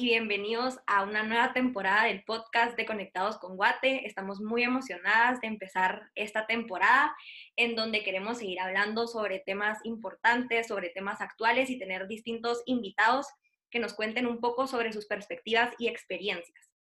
[0.00, 4.06] y bienvenidos a una nueva temporada del podcast de Conectados con Guate.
[4.06, 7.14] Estamos muy emocionadas de empezar esta temporada
[7.56, 13.26] en donde queremos seguir hablando sobre temas importantes, sobre temas actuales y tener distintos invitados
[13.70, 16.72] que nos cuenten un poco sobre sus perspectivas y experiencias.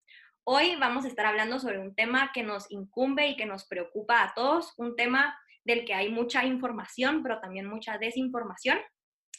[0.44, 4.22] Hoy vamos a estar hablando sobre un tema que nos incumbe y que nos preocupa
[4.22, 8.78] a todos, un tema del que hay mucha información, pero también mucha desinformación.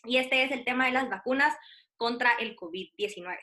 [0.03, 1.55] Y este es el tema de las vacunas
[1.95, 3.37] contra el COVID-19.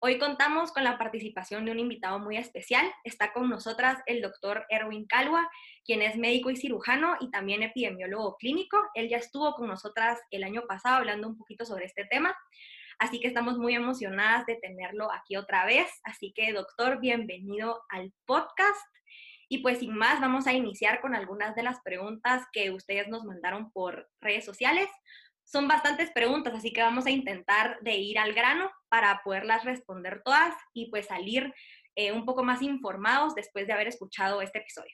[0.00, 2.86] Hoy contamos con la participación de un invitado muy especial.
[3.02, 5.50] Está con nosotras el doctor Erwin Calua,
[5.84, 8.78] quien es médico y cirujano y también epidemiólogo clínico.
[8.94, 12.36] Él ya estuvo con nosotras el año pasado hablando un poquito sobre este tema.
[13.00, 15.88] Así que estamos muy emocionadas de tenerlo aquí otra vez.
[16.04, 18.86] Así que, doctor, bienvenido al podcast.
[19.48, 23.24] Y pues sin más, vamos a iniciar con algunas de las preguntas que ustedes nos
[23.24, 24.88] mandaron por redes sociales
[25.50, 30.20] son bastantes preguntas, así que vamos a intentar de ir al grano para poderlas responder
[30.22, 31.52] todas y pues salir
[31.96, 34.92] eh, un poco más informados después de haber escuchado este episodio.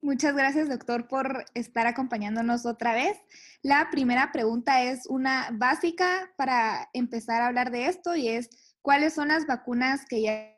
[0.00, 3.18] Muchas gracias, doctor, por estar acompañándonos otra vez.
[3.62, 8.48] La primera pregunta es una básica para empezar a hablar de esto y es,
[8.80, 10.56] ¿cuáles son las vacunas que ya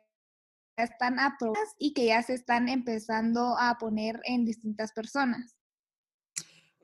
[0.77, 5.57] están aprobadas y que ya se están empezando a poner en distintas personas?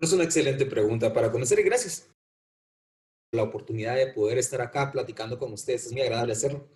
[0.02, 2.10] Es una excelente pregunta para conocer y gracias
[3.32, 5.86] la oportunidad de poder estar acá platicando con ustedes.
[5.86, 6.70] Es muy agradable hacerlo.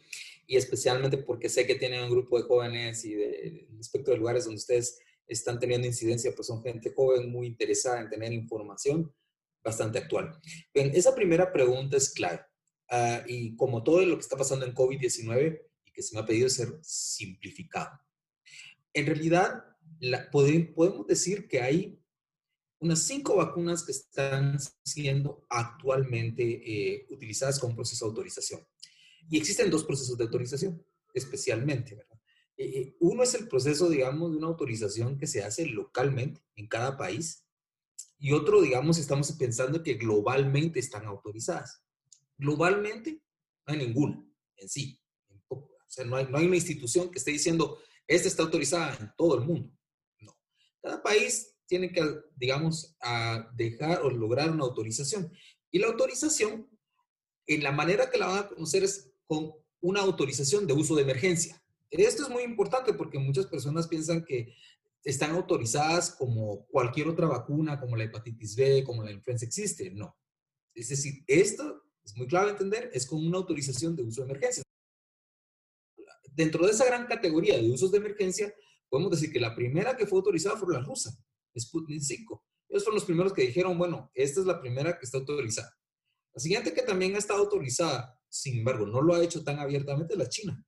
[0.47, 4.45] Y especialmente porque sé que tienen un grupo de jóvenes y de, respecto de lugares
[4.45, 9.13] donde ustedes están teniendo incidencia, pues son gente joven muy interesada en tener información
[9.63, 10.37] bastante actual.
[10.73, 12.41] Bien, esa primera pregunta es clave.
[12.89, 16.25] Ah, y como todo lo que está pasando en COVID-19 y que se me ha
[16.25, 17.97] pedido ser simplificado.
[18.93, 19.63] En realidad,
[20.31, 22.00] podemos decir que hay
[22.81, 28.67] unas cinco vacunas que están siendo actualmente eh, utilizadas con proceso de autorización.
[29.29, 32.19] Y existen dos procesos de autorización, especialmente, ¿verdad?
[32.57, 36.67] Eh, eh, uno es el proceso, digamos, de una autorización que se hace localmente en
[36.67, 37.45] cada país.
[38.17, 41.83] Y otro, digamos, estamos pensando que globalmente están autorizadas.
[42.37, 43.21] Globalmente
[43.67, 44.25] no hay ninguna
[44.57, 44.99] en sí.
[45.47, 47.77] O sea, no hay, no hay una institución que esté diciendo,
[48.07, 49.71] esta está autorizada en todo el mundo.
[50.19, 50.35] No.
[50.81, 52.03] Cada país tienen que,
[52.35, 55.31] digamos, a dejar o lograr una autorización.
[55.71, 56.69] Y la autorización,
[57.47, 61.03] en la manera que la van a conocer es con una autorización de uso de
[61.03, 61.63] emergencia.
[61.89, 64.53] Esto es muy importante porque muchas personas piensan que
[65.05, 69.91] están autorizadas como cualquier otra vacuna, como la hepatitis B, como la influenza existe.
[69.91, 70.17] No.
[70.75, 74.63] Es decir, esto es muy clave entender, es con una autorización de uso de emergencia.
[76.33, 78.53] Dentro de esa gran categoría de usos de emergencia,
[78.89, 81.17] podemos decir que la primera que fue autorizada fue la rusa,
[81.59, 82.45] Sputnik 5.
[82.69, 85.77] Ellos fueron los primeros que dijeron, bueno, esta es la primera que está autorizada.
[86.33, 90.15] La siguiente que también ha estado autorizada, sin embargo, no lo ha hecho tan abiertamente,
[90.15, 90.65] la China,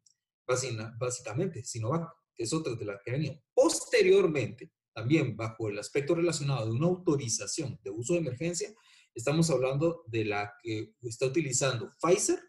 [0.99, 3.41] básicamente, Sinovac, que es otra de las que ha venido.
[3.53, 8.73] Posteriormente, también bajo el aspecto relacionado de una autorización de uso de emergencia,
[9.15, 12.39] estamos hablando de la que está utilizando Pfizer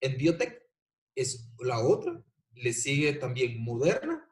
[0.00, 0.60] en biotech,
[1.14, 2.20] es la otra,
[2.52, 4.28] le sigue también Moderna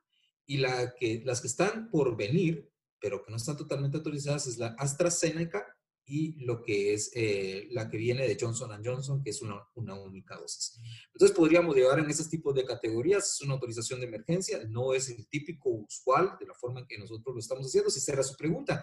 [0.47, 0.93] y las
[1.41, 2.71] que están por venir
[3.05, 5.63] pero que no están totalmente autorizadas es la AstraZeneca
[6.07, 9.95] y lo que es eh, la que viene de Johnson Johnson, que es una, una,
[9.95, 10.81] única dosis.
[11.13, 15.11] Entonces podríamos llevar en esos tipos de categorías, es una autorización de emergencia, no es
[15.11, 18.37] el típico usual de la forma en que nosotros lo estamos haciendo, si será su
[18.37, 18.83] pregunta.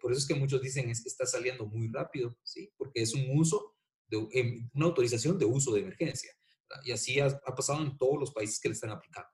[0.00, 2.72] Por eso es que muchos dicen es que está saliendo muy rápido, ¿sí?
[2.76, 3.76] porque es un uso,
[4.08, 6.32] de, em, una autorización de uso de emergencia.
[6.84, 9.28] Y así ha, ha pasado en todos los países que le están aplicando.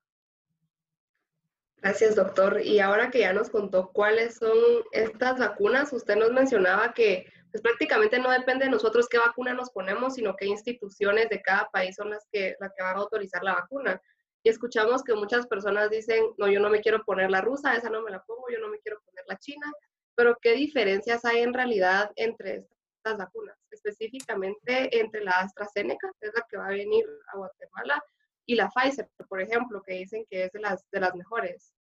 [1.83, 2.61] Gracias, doctor.
[2.63, 4.57] Y ahora que ya nos contó cuáles son
[4.93, 9.71] estas vacunas, usted nos mencionaba que pues prácticamente no depende de nosotros qué vacuna nos
[9.71, 13.43] ponemos, sino qué instituciones de cada país son las que, las que van a autorizar
[13.43, 14.01] la vacuna.
[14.45, 17.91] Y escuchamos que muchas personas dicen, no, yo no me quiero poner la rusa, esa
[17.91, 19.67] no me la pongo, yo no me quiero poner la china,
[20.15, 22.65] pero ¿qué diferencias hay en realidad entre
[22.97, 23.59] estas vacunas?
[23.73, 28.03] Específicamente entre la AstraZeneca, que es la que va a venir a Guatemala,
[28.47, 31.73] y la Pfizer, por ejemplo, que dicen que es de las, de las mejores?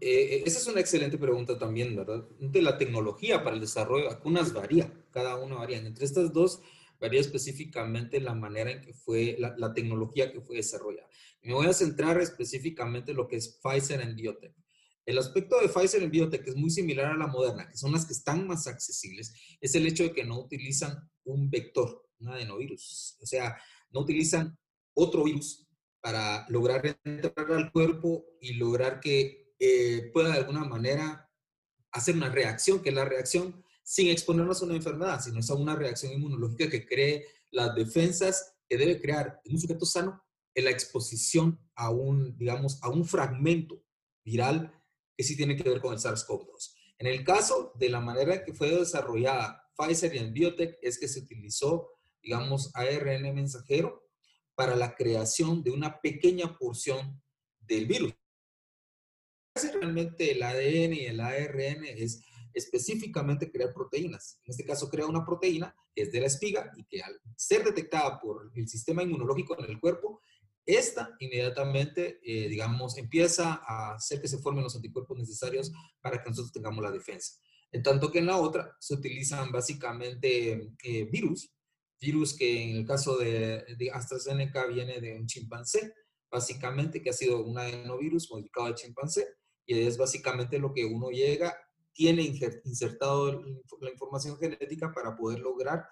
[0.00, 2.26] Eh, esa es una excelente pregunta también, ¿verdad?
[2.38, 5.78] De la tecnología para el desarrollo de vacunas varía, cada una varía.
[5.78, 6.62] Entre estas dos
[6.98, 11.08] varía específicamente la manera en que fue, la, la tecnología que fue desarrollada.
[11.42, 14.54] Me voy a centrar específicamente en lo que es Pfizer en biotech.
[15.06, 18.06] El aspecto de Pfizer en biotech es muy similar a la moderna, que son las
[18.06, 23.16] que están más accesibles, es el hecho de que no utilizan un vector, un adenovirus.
[23.20, 23.56] O sea,
[23.90, 24.56] no utilizan
[24.94, 25.66] otro virus
[26.00, 31.30] para lograr entrar al cuerpo y lograr que eh, pueda de alguna manera
[31.92, 35.54] hacer una reacción, que es la reacción sin exponernos a una enfermedad, sino es a
[35.54, 40.22] una reacción inmunológica que cree las defensas que debe crear en un sujeto sano
[40.54, 43.82] es la exposición a un, digamos, a un fragmento
[44.24, 44.72] viral
[45.16, 46.74] que sí tiene que ver con el SARS-CoV-2.
[46.98, 51.08] En el caso de la manera que fue desarrollada Pfizer y en Biotech es que
[51.08, 51.90] se utilizó,
[52.22, 54.09] digamos, ARN mensajero
[54.60, 57.18] para la creación de una pequeña porción
[57.60, 58.12] del virus.
[59.54, 62.20] Realmente el ADN y el ARN es
[62.52, 64.38] específicamente crear proteínas.
[64.44, 67.64] En este caso, crea una proteína que es de la espiga y que al ser
[67.64, 70.20] detectada por el sistema inmunológico en el cuerpo,
[70.66, 75.72] esta inmediatamente, eh, digamos, empieza a hacer que se formen los anticuerpos necesarios
[76.02, 77.40] para que nosotros tengamos la defensa.
[77.72, 81.50] En tanto que en la otra se utilizan básicamente eh, virus,
[82.00, 85.92] virus que en el caso de, de, AstraZeneca viene de un chimpancé,
[86.30, 89.28] básicamente, que ha sido un adenovirus modificado de chimpancé,
[89.66, 91.56] y es básicamente lo que uno llega,
[91.92, 92.22] tiene
[92.64, 93.42] insertado
[93.80, 95.86] la información genética para poder lograr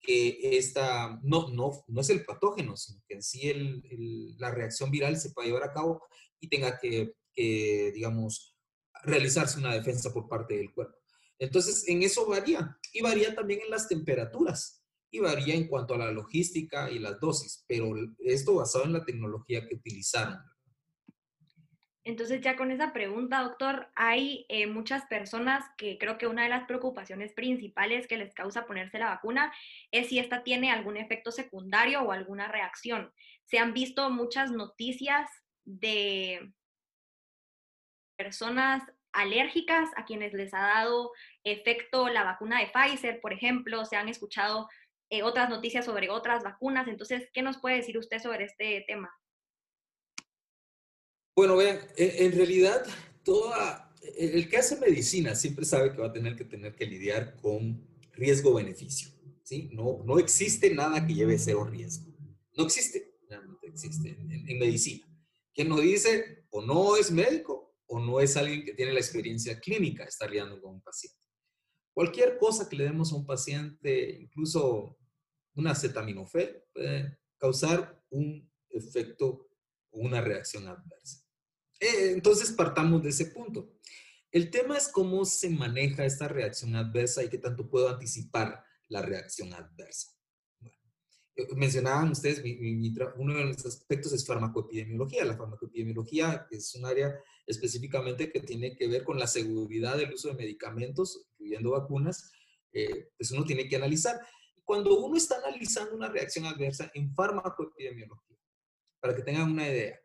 [0.00, 4.90] que esta, no, no, no es el patógeno, sino que en sí el, la reacción
[4.90, 6.02] viral se pueda llevar a cabo
[6.38, 8.54] y tenga que, que, digamos,
[9.02, 10.96] realizarse una defensa por parte del cuerpo.
[11.38, 12.78] Entonces, en eso varía.
[12.92, 14.83] Y varía también en las temperaturas.
[15.14, 17.64] Y varía en cuanto a la logística y las dosis.
[17.68, 20.38] Pero esto basado en la tecnología que utilizaron.
[22.02, 26.48] Entonces, ya con esa pregunta, doctor, hay eh, muchas personas que creo que una de
[26.48, 29.54] las preocupaciones principales que les causa ponerse la vacuna
[29.92, 33.12] es si esta tiene algún efecto secundario o alguna reacción.
[33.44, 35.30] Se han visto muchas noticias
[35.64, 36.52] de
[38.16, 38.82] personas
[39.12, 41.12] alérgicas a quienes les ha dado
[41.44, 44.68] efecto la vacuna de Pfizer, por ejemplo, se han escuchado
[45.10, 46.88] eh, otras noticias sobre otras vacunas.
[46.88, 49.10] Entonces, ¿qué nos puede decir usted sobre este tema?
[51.36, 52.86] Bueno, vean, en realidad,
[53.24, 57.36] toda, el que hace medicina siempre sabe que va a tener que tener que lidiar
[57.40, 59.10] con riesgo-beneficio.
[59.42, 59.70] ¿sí?
[59.72, 62.12] No, no existe nada que lleve cero riesgo.
[62.56, 65.06] No existe, no existe en, en medicina.
[65.52, 69.58] Quien nos dice o no es médico o no es alguien que tiene la experiencia
[69.58, 71.23] clínica de estar lidiando con un paciente.
[71.94, 74.98] Cualquier cosa que le demos a un paciente, incluso
[75.54, 79.48] una acetaminofén, puede causar un efecto
[79.90, 81.24] o una reacción adversa.
[81.78, 83.72] Eh, entonces partamos de ese punto.
[84.32, 89.00] El tema es cómo se maneja esta reacción adversa y qué tanto puedo anticipar la
[89.00, 90.08] reacción adversa.
[91.56, 92.42] Mencionaban ustedes,
[93.16, 95.24] uno de los aspectos es farmacoepidemiología.
[95.24, 100.28] La farmacoepidemiología es un área específicamente que tiene que ver con la seguridad del uso
[100.28, 102.30] de medicamentos, incluyendo vacunas,
[102.72, 104.20] eh, pues uno tiene que analizar.
[104.64, 108.38] Cuando uno está analizando una reacción adversa en farmacoepidemiología,
[109.00, 110.00] para que tengan una idea,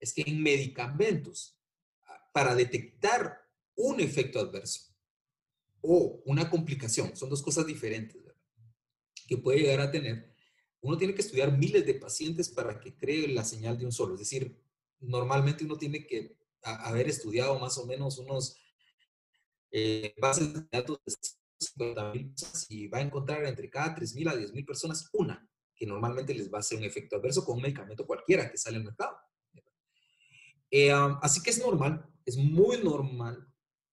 [0.00, 1.58] es que en medicamentos,
[2.06, 3.38] ah, para detectar
[3.74, 4.94] un efecto adverso
[5.80, 8.40] o una complicación, son dos cosas diferentes, ¿verdad?
[9.26, 10.31] que puede llegar a tener,
[10.82, 14.14] uno tiene que estudiar miles de pacientes para que cree la señal de un solo.
[14.14, 14.60] Es decir,
[15.00, 18.56] normalmente uno tiene que haber estudiado más o menos unos
[19.70, 21.14] eh, bases de datos de
[21.58, 25.08] 50 mil personas y va a encontrar entre cada 3 mil a 10 mil personas
[25.12, 28.58] una que normalmente les va a hacer un efecto adverso con un medicamento cualquiera que
[28.58, 29.16] sale al mercado.
[30.70, 33.48] Eh, así que es normal, es muy normal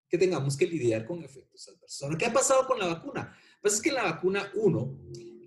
[0.08, 2.16] que tengamos que lidiar con efectos adversos.
[2.18, 3.36] ¿qué ha pasado con la vacuna?
[3.62, 5.00] Pues es que la vacuna 1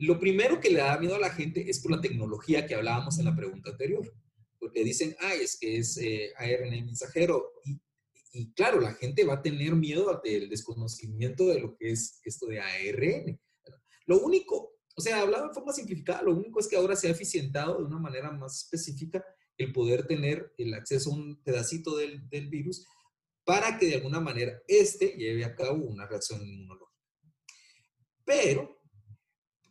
[0.02, 3.20] lo primero que le da miedo a la gente es por la tecnología que hablábamos
[3.20, 4.12] en la pregunta anterior,
[4.58, 7.52] porque dicen, ay, es que es eh, ARN mensajero.
[7.64, 7.80] Y,
[8.32, 12.46] y, claro, la gente va a tener miedo del desconocimiento de lo que es esto
[12.46, 13.40] de ARN.
[14.06, 17.12] Lo único, o sea, hablado de forma simplificada, lo único es que ahora se ha
[17.12, 19.24] eficientado de una manera más específica
[19.56, 22.84] el poder tener el acceso a un pedacito del, del virus
[23.44, 26.90] para que de alguna manera éste lleve a cabo una reacción inmunológica.
[28.24, 28.81] Pero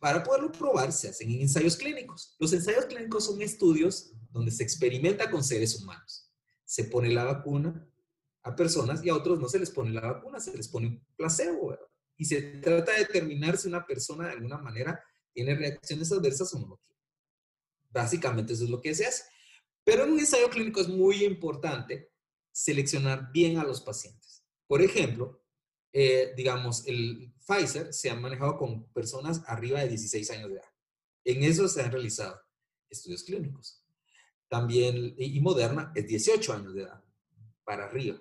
[0.02, 2.34] para poderlo probar, se hacen en ensayos clínicos.
[2.40, 6.28] Los ensayos clínicos son estudios donde se experimenta con seres humanos.
[6.64, 7.88] Se pone la vacuna
[8.42, 11.06] a personas y a otros no se les pone la vacuna, se les pone un
[11.14, 11.78] placebo.
[12.16, 15.00] Y se trata de determinar si una persona de alguna manera
[15.32, 16.80] tiene reacciones adversas o no.
[17.92, 19.22] Básicamente eso es lo que se hace.
[19.84, 22.10] Pero en un ensayo clínico es muy importante
[22.50, 24.42] seleccionar bien a los pacientes.
[24.66, 25.41] Por ejemplo,
[25.92, 30.70] eh, digamos, el Pfizer se ha manejado con personas arriba de 16 años de edad.
[31.24, 32.40] En eso se han realizado
[32.88, 33.82] estudios clínicos.
[34.48, 37.02] También, y Moderna es 18 años de edad,
[37.64, 38.20] para arriba.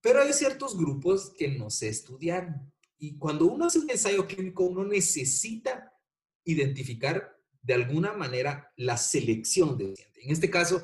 [0.00, 2.72] Pero hay ciertos grupos que no se estudiaron.
[2.98, 5.92] Y cuando uno hace un ensayo clínico, uno necesita
[6.44, 10.22] identificar de alguna manera la selección de paciente.
[10.22, 10.82] En este caso,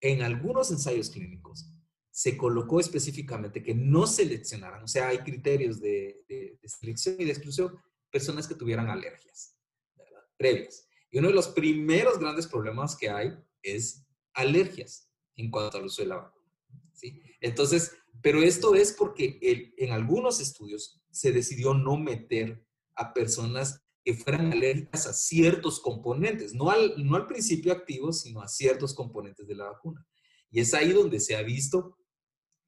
[0.00, 1.70] en algunos ensayos clínicos,
[2.18, 7.78] se colocó específicamente que no seleccionaran, o sea, hay criterios de, selección y de exclusión,
[8.10, 9.54] personas que tuvieran alergias.
[9.96, 10.20] ¿verdad?
[10.36, 10.88] previas.
[11.12, 16.02] Y uno de los primeros grandes problemas que hay es alergias en cuanto al uso
[16.02, 16.52] de la vacuna.
[16.92, 17.22] ¿sí?
[17.40, 19.38] Entonces, pero esto es porque
[19.76, 26.52] en algunos estudios se decidió no meter a personas que fueran alérgicas a ciertos componentes,
[26.52, 30.04] no al, no al principio activo, sino a ciertos componentes de la vacuna.
[30.50, 31.97] Y es ahí donde se ha visto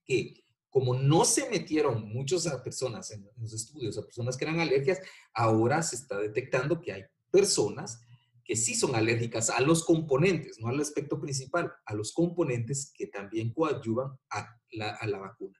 [0.05, 5.01] que como no se metieron muchas personas en los estudios, a personas que eran alergias,
[5.35, 8.01] ahora se está detectando que hay personas
[8.45, 13.09] que sí son alérgicas a los componentes, no al aspecto principal, a los componentes que
[13.09, 15.59] también coadyuvan a la, a la vacuna.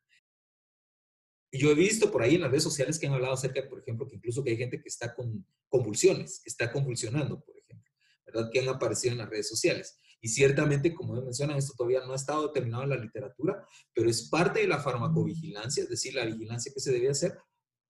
[1.53, 4.07] Yo he visto por ahí en las redes sociales que han hablado acerca, por ejemplo,
[4.07, 7.91] que incluso que hay gente que está con convulsiones, que está convulsionando, por ejemplo,
[8.27, 8.51] ¿verdad?
[8.53, 9.99] Que han aparecido en las redes sociales.
[10.21, 14.29] Y ciertamente, como mencionan, esto todavía no ha estado determinado en la literatura, pero es
[14.29, 17.37] parte de la farmacovigilancia, es decir, la vigilancia que se debe hacer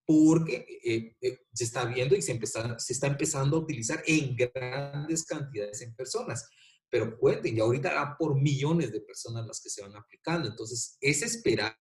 [0.06, 2.36] porque eh, eh, se está viendo y se,
[2.78, 6.48] se está empezando a utilizar en grandes cantidades en personas.
[6.88, 10.48] Pero cuenten, ya ahorita va por millones de personas las que se van aplicando.
[10.48, 11.76] Entonces, es esperable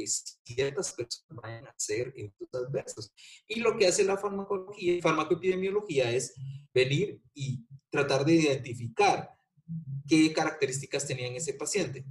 [0.00, 3.12] que ciertas personas vayan a ser efectos adversos.
[3.46, 6.34] Y lo que hace la farmacología, farmacoepidemiología es
[6.72, 9.30] venir y tratar de identificar
[10.08, 12.04] qué características tenía en ese paciente.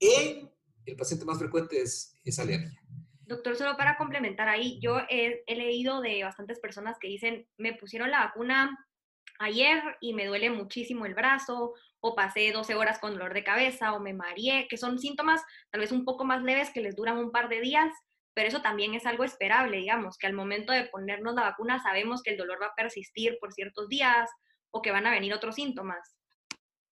[0.00, 0.50] En
[0.86, 2.80] el paciente más frecuente es, esa alergia.
[3.20, 7.74] Doctor, solo para complementar ahí, yo he, he, leído de bastantes personas que dicen, me
[7.74, 8.86] pusieron la vacuna
[9.38, 13.94] ayer y me duele muchísimo el brazo, o pasé 12 horas con dolor de cabeza,
[13.94, 15.40] o me mareé, que son síntomas
[15.70, 17.92] tal vez un poco más leves que les duran un par de días,
[18.34, 22.22] pero eso también es algo esperable, digamos, que al momento de ponernos la vacuna sabemos
[22.22, 24.28] que el dolor va a persistir por ciertos días
[24.72, 26.16] o que van a venir otros síntomas.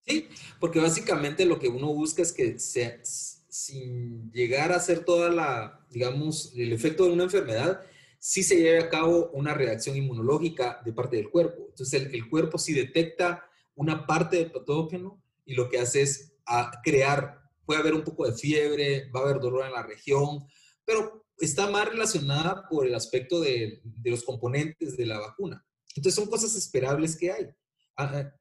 [0.07, 0.29] Sí,
[0.61, 6.53] porque básicamente lo que uno busca es que sin llegar a ser toda la, digamos,
[6.57, 7.83] el efecto de una enfermedad,
[8.21, 11.67] sí se lleve a cabo una reacción inmunológica de parte del cuerpo.
[11.71, 13.50] Entonces, el, el cuerpo sí detecta
[13.81, 18.27] una parte del patógeno y lo que hace es a crear, puede haber un poco
[18.27, 20.45] de fiebre, va a haber dolor en la región,
[20.85, 25.65] pero está más relacionada por el aspecto de, los componentes de la vacuna.
[25.97, 27.47] Entonces son cosas esperables que hay.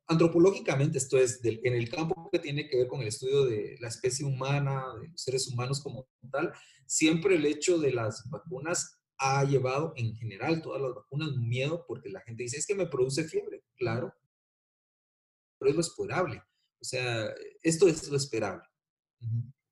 [0.08, 3.88] Antropológicamente, esto es en el campo que tiene que ver con el estudio de la
[3.88, 6.51] especie humana, de los seres humanos como tal,
[6.86, 12.10] siempre el hecho de las vacunas ha llevado en general todas las vacunas miedo porque
[12.10, 13.63] la gente dice, es que me produce fiebre.
[13.77, 14.13] Claro,
[15.60, 16.42] pero es lo esperable.
[16.82, 17.28] O sea,
[17.62, 18.63] esto es lo esperable.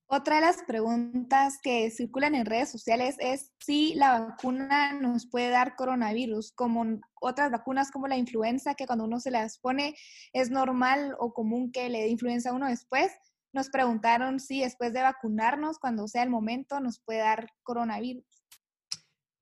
[0.10, 5.50] Otra de las preguntas que circulan en redes sociales es si la vacuna nos puede
[5.50, 9.96] dar coronavirus, como otras vacunas como la influenza, que cuando uno se las pone
[10.32, 13.12] es normal o común que le dé influenza a uno después.
[13.52, 18.27] Nos preguntaron si después de vacunarnos, cuando sea el momento, nos puede dar coronavirus.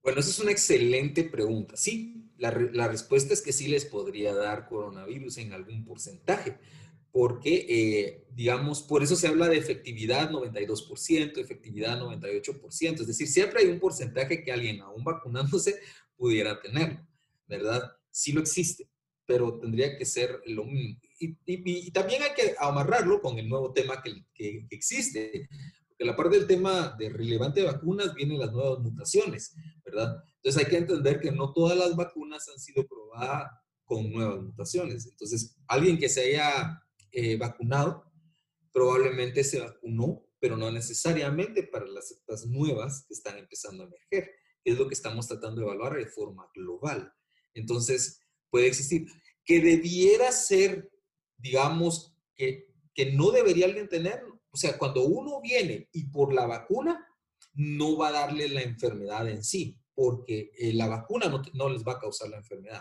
[0.06, 1.76] Bueno, esa es una excelente pregunta.
[1.76, 6.58] Sí, la, la, respuesta es que sí les podría dar coronavirus en algún porcentaje,
[7.10, 13.62] porque, eh, digamos, por eso se habla de efectividad 92%, efectividad 98%, es decir, siempre
[13.62, 15.74] hay un porcentaje que alguien aún vacunándose
[16.16, 17.00] pudiera tener,
[17.48, 17.90] ¿verdad?
[18.08, 18.88] Sí lo existe,
[19.26, 21.00] pero tendría que ser lo mismo.
[21.18, 25.48] Y, y, y también hay que amarrarlo con el nuevo tema que, que existe,
[25.96, 30.22] porque la parte del tema de relevante vacunas vienen las nuevas mutaciones, ¿verdad?
[30.36, 33.50] Entonces hay que entender que no todas las vacunas han sido probadas
[33.82, 35.06] con nuevas mutaciones.
[35.06, 38.04] Entonces, alguien que se haya eh, vacunado
[38.72, 44.30] probablemente se vacunó, pero no necesariamente para las cepas nuevas que están empezando a emerger,
[44.64, 47.10] es lo que estamos tratando de evaluar de forma global.
[47.54, 49.06] Entonces, puede existir.
[49.46, 50.90] Que debiera ser,
[51.38, 54.20] digamos, que, que no debería alguien tener,
[54.56, 57.06] o sea, cuando uno viene y por la vacuna,
[57.52, 61.86] no va a darle la enfermedad en sí, porque eh, la vacuna no, no, les
[61.86, 62.80] va a causar la enfermedad.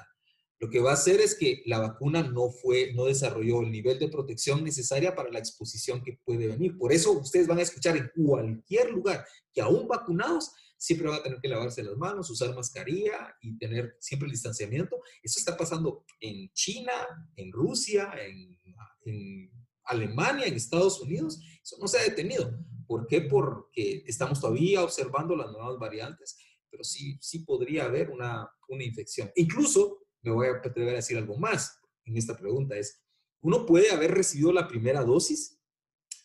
[0.58, 4.00] Lo que va a hacer es que la vacuna no fue, no desarrolló el nivel
[4.00, 6.78] de protección necesaria para la exposición que puede venir.
[6.78, 11.24] Por eso ustedes van a escuchar en cualquier lugar que aún vacunados siempre van a
[11.24, 15.02] tener que lavarse las manos, usar mascarilla y tener siempre el distanciamiento.
[15.22, 16.94] Eso está pasando en China,
[17.36, 18.58] en Rusia, en,
[19.04, 22.58] en Alemania, en Estados Unidos, eso no se ha detenido.
[22.88, 23.22] ¿Por qué?
[23.22, 26.38] Porque estamos todavía observando las nuevas variantes,
[26.70, 29.32] pero sí, sí podría haber una, una infección.
[29.36, 33.02] Incluso, me voy a atrever a decir algo más en esta pregunta, es,
[33.42, 35.60] uno puede haber recibido la primera dosis,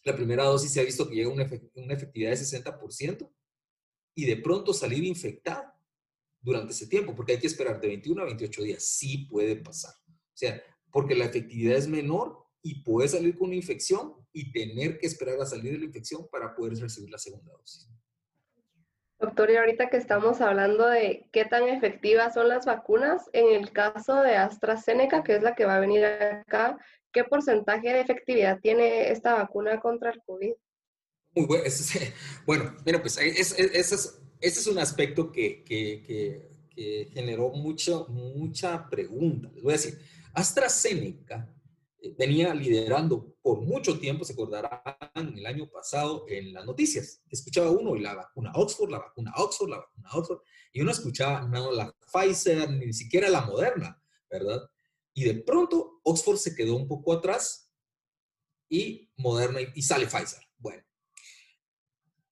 [0.05, 3.31] la primera dosis se ha visto que llega a una, una efectividad de 60%
[4.15, 5.65] y de pronto salir infectado
[6.41, 9.95] durante ese tiempo, porque hay que esperar de 21 a 28 días, sí puede pasar.
[10.09, 14.99] O sea, porque la efectividad es menor y puede salir con una infección y tener
[14.99, 17.89] que esperar a salir de la infección para poder recibir la segunda dosis.
[19.19, 23.71] Doctor, y ahorita que estamos hablando de qué tan efectivas son las vacunas, en el
[23.71, 26.79] caso de AstraZeneca, que es la que va a venir acá,
[27.13, 30.53] ¿qué porcentaje de efectividad tiene esta vacuna contra el COVID?
[31.35, 31.65] Muy bueno.
[32.47, 36.03] bueno, mira, pues ese es, es, un aspecto que, que,
[36.75, 39.51] que, generó mucho, mucha pregunta.
[39.53, 39.99] Les voy a decir,
[40.33, 41.47] AstraZeneca
[42.17, 44.81] venía liderando por mucho tiempo, se acordarán,
[45.15, 47.23] el año pasado en las noticias.
[47.31, 50.41] Escuchaba uno y la vacuna Oxford, la vacuna Oxford, la vacuna Oxford,
[50.73, 54.69] y uno escuchaba no la Pfizer, ni siquiera la Moderna, ¿verdad?
[55.15, 57.71] Y de pronto Oxford se quedó un poco atrás
[58.69, 60.43] y Moderna y sale Pfizer.
[60.59, 60.83] Bueno,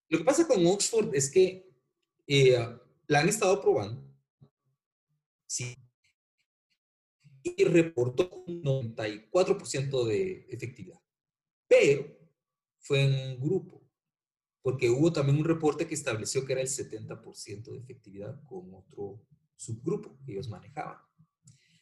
[0.08, 1.68] lo que pasa con Oxford es que
[2.26, 2.58] eh,
[3.06, 4.02] la han estado probando,
[5.46, 5.74] sí,
[7.56, 11.00] y reportó un 94% de efectividad.
[11.66, 12.16] Pero
[12.78, 13.86] fue en un grupo,
[14.62, 19.26] porque hubo también un reporte que estableció que era el 70% de efectividad con otro
[19.56, 20.98] subgrupo que ellos manejaban.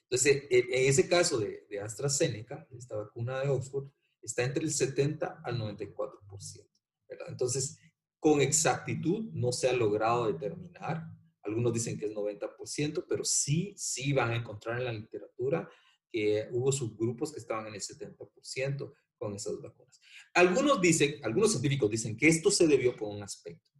[0.02, 3.90] Entonces, en ese caso de, de AstraZeneca, esta vacuna de Oxford,
[4.22, 6.68] está entre el 70 al 94%.
[7.08, 7.26] ¿verdad?
[7.28, 7.78] Entonces,
[8.18, 11.06] con exactitud no se ha logrado determinar.
[11.46, 15.68] Algunos dicen que es 90%, pero sí, sí van a encontrar en la literatura
[16.10, 20.00] que hubo subgrupos que estaban en el 70% con esas vacunas.
[20.34, 23.70] Algunos dicen, algunos científicos dicen que esto se debió por un aspecto,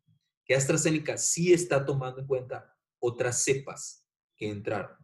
[0.44, 4.06] que AstraZeneca sí está tomando en cuenta otras cepas
[4.37, 4.96] que entraron.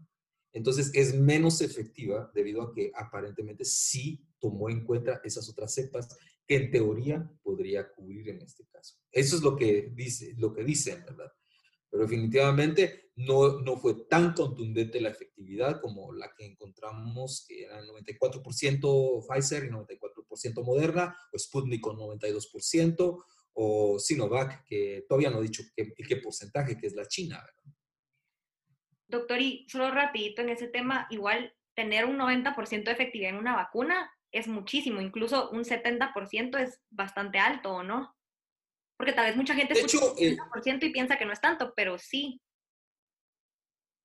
[0.53, 6.17] Entonces es menos efectiva debido a que aparentemente sí tomó en cuenta esas otras cepas
[6.47, 8.97] que en teoría podría cubrir en este caso.
[9.11, 11.33] Eso es lo que, dice, lo que dicen, ¿verdad?
[11.93, 17.83] Pero definitivamente no, no fue tan contundente la efectividad como la que encontramos, que era
[17.83, 25.43] 94% Pfizer y 94% Moderna, o Sputnik con 92%, o Sinovac, que todavía no he
[25.43, 27.77] dicho qué, qué porcentaje, que es la China, ¿verdad?
[29.07, 33.55] Doctor, y solo rapidito en ese tema, igual tener un 90% de efectividad en una
[33.55, 38.17] vacuna es muchísimo, incluso un 70% es bastante alto, ¿o no?
[39.03, 41.99] Porque tal vez mucha gente escucha un 70% y piensa que no es tanto, pero
[41.99, 42.41] sí.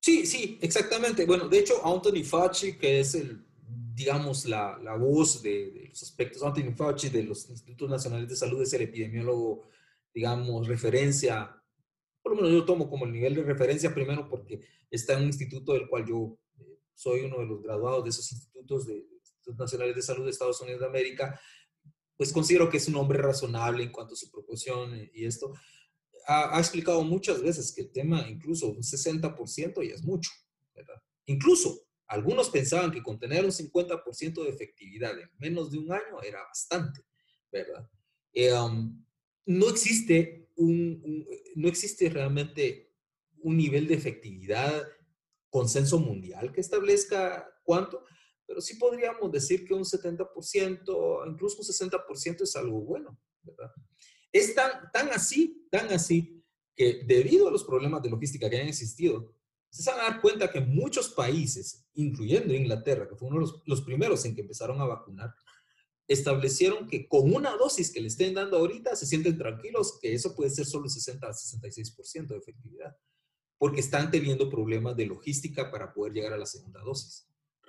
[0.02, 1.24] Sí, sí, exactamente.
[1.28, 3.46] Bueno, de hecho, Anthony Fauci, que es el,
[3.94, 8.36] digamos, la, la voz de, de, los aspectos, Anthony Fauci de los Institutos Nacionales de
[8.36, 9.70] Salud es el epidemiólogo,
[10.12, 11.56] digamos, referencia,
[12.24, 15.26] por lo menos yo tomo como el nivel de referencia primero porque está en un
[15.28, 19.06] instituto del cual yo eh, soy uno de los graduados de esos institutos de,
[19.56, 21.40] Nacionales de Salud de Estados Unidos de América,
[22.18, 25.54] pues considero que es un hombre razonable en cuanto a su proporción y esto.
[26.28, 30.30] Ha, explicado muchas veces que el tema, incluso un 60% ya es mucho,
[30.76, 31.02] ¿verdad?
[31.26, 36.22] Incluso algunos pensaban que con tener un 50% de efectividad en menos de un año
[36.22, 37.06] era bastante,
[37.50, 37.90] ¿verdad?
[38.34, 39.06] Eh, um,
[39.46, 41.26] no existe un,
[41.56, 42.92] no existe realmente
[43.40, 44.86] un nivel de efectividad
[45.50, 48.04] consenso mundial que establezca cuánto,
[48.48, 53.20] pero sí podríamos decir que un 70%, incluso un 60% es algo bueno.
[54.32, 58.70] Es tan, tan así, tan así, que debido a los problemas de logística que han
[58.70, 59.36] existido,
[59.70, 63.62] se van a dar cuenta que muchos países, incluyendo Inglaterra, que fue uno de los,
[63.66, 65.36] los primeros en que empezaron a vacunar,
[66.08, 70.34] establecieron que con una dosis que le estén dando ahorita se sienten tranquilos, que eso
[70.34, 72.96] puede ser solo 60 a 66% de efectividad,
[73.58, 77.28] porque están teniendo problemas de logística para poder llegar a la segunda dosis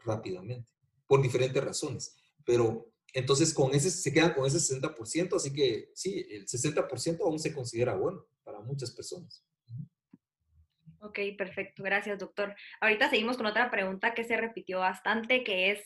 [0.09, 0.69] rápidamente,
[1.07, 2.17] por diferentes razones.
[2.45, 7.39] Pero entonces con ese, se quedan con ese 60%, así que sí, el 60% aún
[7.39, 9.45] se considera bueno para muchas personas.
[11.01, 11.83] Ok, perfecto.
[11.83, 12.57] Gracias, doctor.
[12.81, 15.81] Ahorita seguimos con otra pregunta que se repitió bastante, que es,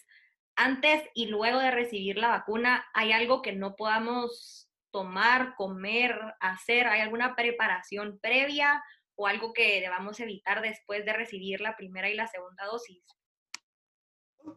[0.56, 6.86] antes y luego de recibir la vacuna, ¿hay algo que no podamos tomar, comer, hacer?
[6.86, 8.82] ¿Hay alguna preparación previa
[9.14, 13.02] o algo que debamos evitar después de recibir la primera y la segunda dosis?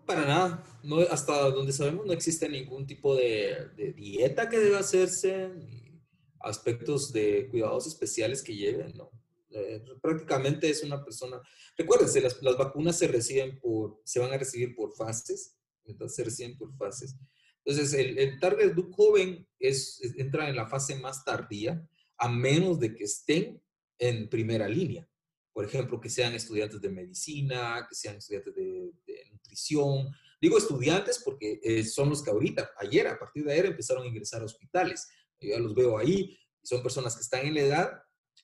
[0.05, 0.79] Para nada.
[0.83, 5.51] No, hasta donde sabemos no existe ningún tipo de, dieta que deba hacerse,
[6.39, 9.11] aspectos de cuidados especiales que lleven, ¿no?
[9.51, 11.41] Eh, prácticamente es una persona.
[11.77, 16.23] Recuérdense, las, las, vacunas se reciben por, se van a recibir por fases, entonces se
[16.23, 17.15] reciben por fases.
[17.63, 22.93] Entonces, el, el target joven es, entra en la fase más tardía, a menos de
[22.93, 23.61] que estén
[23.97, 25.07] en primera línea.
[25.53, 28.91] Por ejemplo, que sean estudiantes de medicina, que sean estudiantes de,
[29.55, 30.11] nutrición.
[30.41, 34.07] Digo estudiantes porque eh, son los que ahorita, ayer, a partir de ayer, empezaron a
[34.07, 35.07] ingresar a hospitales.
[35.39, 37.91] Yo ya los veo ahí, son personas que están en la edad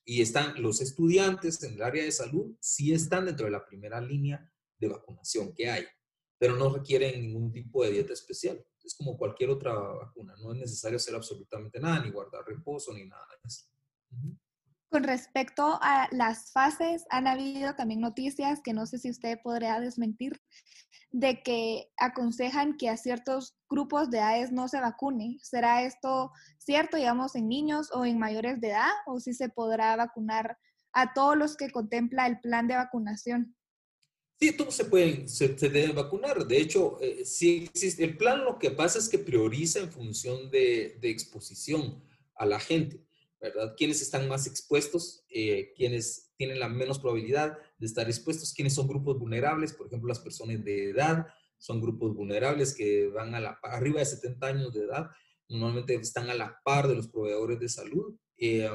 [0.06, 4.02] y están los estudiantes en el área de salud, sí están dentro de la primera
[4.02, 5.86] línea de vacunación que hay,
[6.40, 8.64] pero no requieren ningún tipo de dieta especial.
[8.84, 13.06] Es como cualquier otra vacuna, no es necesario hacer absolutamente nada, ni guardar reposo, ni
[13.06, 13.66] nada de eso.
[14.90, 19.80] Con respecto a las fases, han habido también noticias que no sé si usted podría
[19.80, 20.42] desmentir,
[21.12, 25.38] de que aconsejan que a ciertos grupos de edades no se vacune.
[25.42, 28.92] ¿Será esto cierto, digamos, en niños o en mayores de edad?
[29.06, 30.58] ¿O si se podrá vacunar
[30.94, 33.56] a todos los que contempla el plan de vacunación?
[34.40, 36.48] Sí, todos se pueden, se, deben vacunar.
[36.48, 38.04] De hecho, eh, sí existe.
[38.04, 42.02] El plan lo que pasa es que prioriza en función de, de exposición
[42.36, 43.06] a la gente.
[43.42, 43.74] ¿Verdad?
[43.76, 45.26] ¿Quiénes están más expuestos?
[45.30, 48.54] Eh, ¿Quiénes tienen la menos probabilidad de estar expuestos?
[48.54, 49.74] ¿Quiénes son grupos vulnerables?
[49.74, 51.26] Por ejemplo, las personas de edad
[51.58, 55.10] son grupos vulnerables que van a la, arriba de 70 años de edad.
[55.50, 58.16] Normalmente están a la par de los proveedores de salud.
[58.38, 58.70] Eh,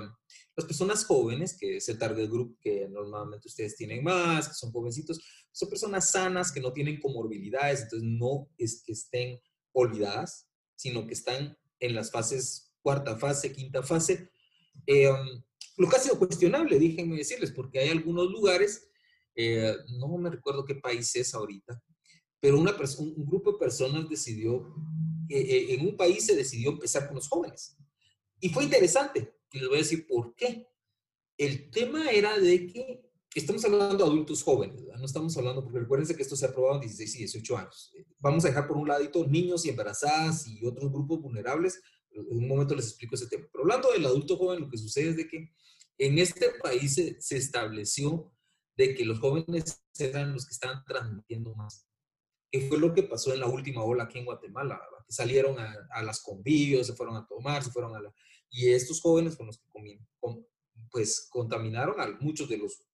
[0.56, 4.72] las personas jóvenes, que es el target group que normalmente ustedes tienen más, que son
[4.72, 5.20] jovencitos,
[5.52, 9.40] son personas sanas que no tienen comorbilidades, entonces no es que estén
[9.72, 14.30] olvidadas, sino que están en las fases, cuarta fase, quinta fase,
[14.86, 15.10] eh,
[15.76, 18.88] lo que ha sido cuestionable, déjenme decirles, porque hay algunos lugares,
[19.34, 21.82] eh, no me recuerdo qué país es ahorita,
[22.40, 24.74] pero una un grupo de personas decidió,
[25.28, 27.76] eh, en un país se decidió empezar con los jóvenes.
[28.40, 30.66] Y fue interesante, y les voy a decir por qué.
[31.36, 36.16] El tema era de que estamos hablando de adultos jóvenes, no estamos hablando, porque recuérdense
[36.16, 37.92] que esto se ha aprobado en 16 y 18 años.
[38.18, 41.82] Vamos a dejar por un ladito niños y embarazadas y otros grupos vulnerables,
[42.20, 43.46] en un momento les explico ese tema.
[43.50, 45.52] Pero hablando del adulto joven, lo que sucede es de que
[45.98, 48.32] en este país se, estableció
[48.76, 51.86] de que los jóvenes eran los que estaban transmitiendo más.
[52.50, 54.80] ¿Qué fue lo que pasó en la última ola aquí en Guatemala?
[55.06, 58.14] Que salieron a, las convivios, se fueron a tomar, se fueron a la...
[58.50, 60.06] Y estos jóvenes con los que comían,
[60.90, 62.85] pues contaminaron a muchos de los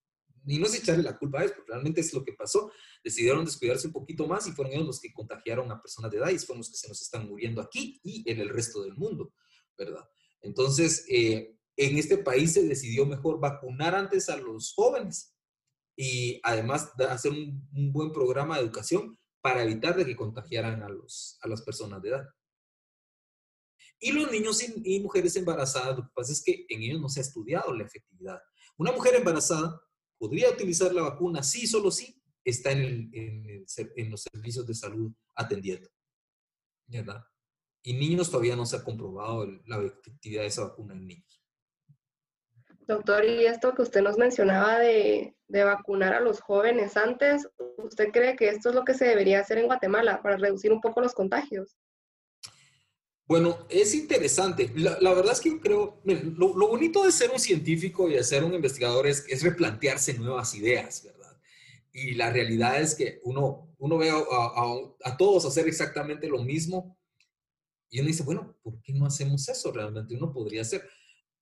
[0.45, 2.71] y no es echarle la culpa a ellos, porque realmente es lo que pasó.
[3.03, 6.29] Decidieron descuidarse un poquito más y fueron ellos los que contagiaron a personas de edad
[6.29, 9.33] y fueron los que se nos están muriendo aquí y en el resto del mundo,
[9.77, 10.07] ¿verdad?
[10.41, 15.35] Entonces, eh, en este país se decidió mejor vacunar antes a los jóvenes
[15.95, 21.37] y además hacer un, buen programa de educación para evitar de que contagiaran a, los,
[21.41, 22.25] a las personas de edad.
[23.99, 27.09] Y los niños y, y mujeres embarazadas, lo que pasa es que en ellos no
[27.09, 28.39] se ha estudiado la efectividad.
[28.77, 29.79] Una mujer embarazada
[30.23, 35.89] podría utilizar la vacuna, sí, solo sí, está en, en, los servicios de salud atendiendo.
[36.87, 37.25] ¿Verdad?
[37.83, 41.43] Y niños todavía no se ha comprobado la efectividad de esa vacuna en niños.
[42.87, 47.45] Doctor, y esto que usted nos mencionaba de, de, vacunar a los jóvenes antes,
[47.79, 50.79] ¿usted cree que esto es lo que se debería hacer en Guatemala para reducir un
[50.79, 51.75] poco los contagios?
[53.25, 54.71] Bueno, es interesante.
[54.75, 58.43] La, verdad es que yo creo, lo, bonito de ser un científico y de ser
[58.43, 61.37] un investigador es, replantearse nuevas ideas, ¿verdad?
[61.93, 66.97] Y la realidad es que uno, uno ve a, todos hacer exactamente lo mismo
[67.89, 70.15] y uno dice, bueno, ¿por qué no hacemos eso realmente?
[70.15, 70.83] Uno podría hacer.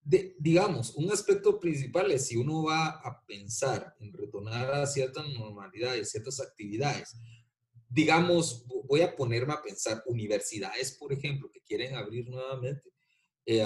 [0.04, 6.10] Digamos, un aspecto principal es si uno va a pensar en retornar a ciertas normalidades,
[6.10, 7.16] ciertas actividades,
[7.92, 12.90] digamos, voy a ponerme a pensar, universidades, por ejemplo, que quieren abrir nuevamente,
[13.44, 13.64] eh,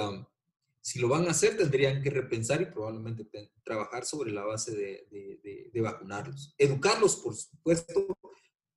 [0.81, 3.27] si lo van a hacer, tendrían que repensar y probablemente
[3.65, 6.55] trabajar sobre la base de, vacunarlos.
[6.57, 8.17] Educarlos, por supuesto,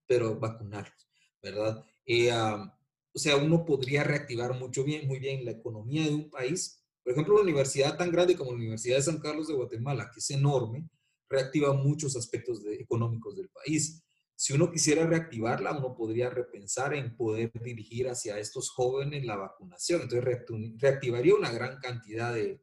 [0.07, 1.07] pero vacunarlos,
[1.41, 1.83] ¿verdad?
[2.05, 6.83] Eh, o sea, uno podría reactivar mucho bien, muy bien la economía de un país.
[7.03, 10.19] Por ejemplo, una universidad tan grande como la Universidad de San Carlos de Guatemala, que
[10.19, 10.89] es enorme,
[11.29, 14.03] reactiva muchos aspectos económicos del país
[14.39, 20.04] si uno quisiera reactivarla, uno podría repensar en poder dirigir hacia estos jóvenes la vacunación.
[20.04, 20.45] Entonces,
[20.78, 22.62] reactivaría una gran cantidad de,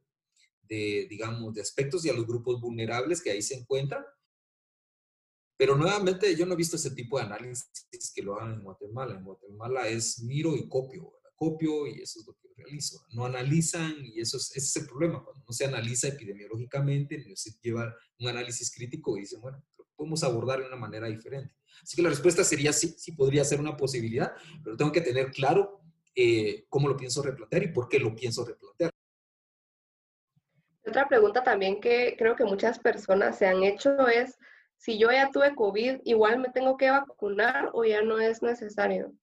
[1.07, 4.03] digamos, de aspectos y a los grupos vulnerables que ahí se encuentran.
[5.55, 9.13] Pero nuevamente, yo no he visto ese tipo de análisis que lo hagan en Guatemala.
[9.13, 13.05] En Guatemala es miro y copio, copio y eso es lo que realizo.
[13.11, 15.23] No analizan y eso es, ese es el problema.
[15.23, 19.63] Cuando no se analiza epidemiológicamente, no se lleva un análisis crítico y dicen, bueno,
[19.97, 21.53] podemos abordar de una manera diferente.
[21.81, 24.33] Así que la respuesta sería sí, sí podría ser una posibilidad,
[24.63, 25.81] pero tengo que tener claro
[26.15, 28.91] eh, cómo lo pienso replantear y por qué lo pienso replantear.
[30.85, 34.37] Otra pregunta también que creo que muchas personas se han hecho es,
[34.77, 39.13] si yo ya tuve COVID, igual me tengo que vacunar o ya no es necesario.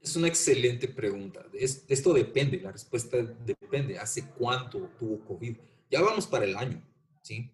[0.00, 1.46] Es una excelente pregunta.
[1.54, 3.98] esto depende, la respuesta depende.
[3.98, 5.56] ¿Hace cuánto tuvo COVID?
[5.90, 6.82] Ya vamos para el año,
[7.22, 7.50] ¿sí?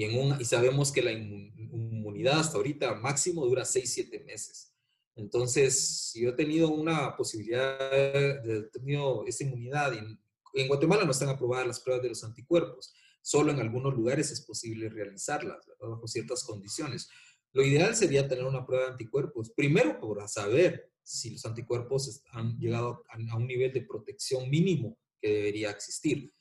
[0.00, 4.74] Y, en un, y sabemos que la inmunidad hasta ahorita máximo dura 6, 7 meses.
[5.14, 10.18] Entonces, si yo he tenido una posibilidad de tener esa inmunidad, en,
[10.54, 14.40] en Guatemala no están aprobadas las pruebas de los anticuerpos, solo en algunos lugares es
[14.40, 17.10] posible realizarlas, bajo ciertas condiciones.
[17.52, 22.56] Lo ideal sería tener una prueba de anticuerpos, primero para saber si los anticuerpos han
[22.58, 26.32] llegado a un nivel de protección mínimo que debería existir.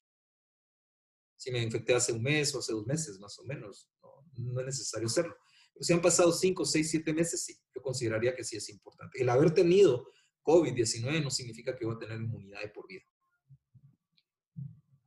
[1.39, 3.89] Si me infecté hace un mes o hace dos meses, más o menos.
[4.35, 5.37] No, es necesario hacerlo.
[5.73, 9.21] Pero si han pasado cinco, seis, siete meses, sí, yo consideraría que sí es importante.
[9.21, 10.11] El haber tenido
[10.43, 13.03] COVID-19 no significa que voy a tener inmunidad de por vida.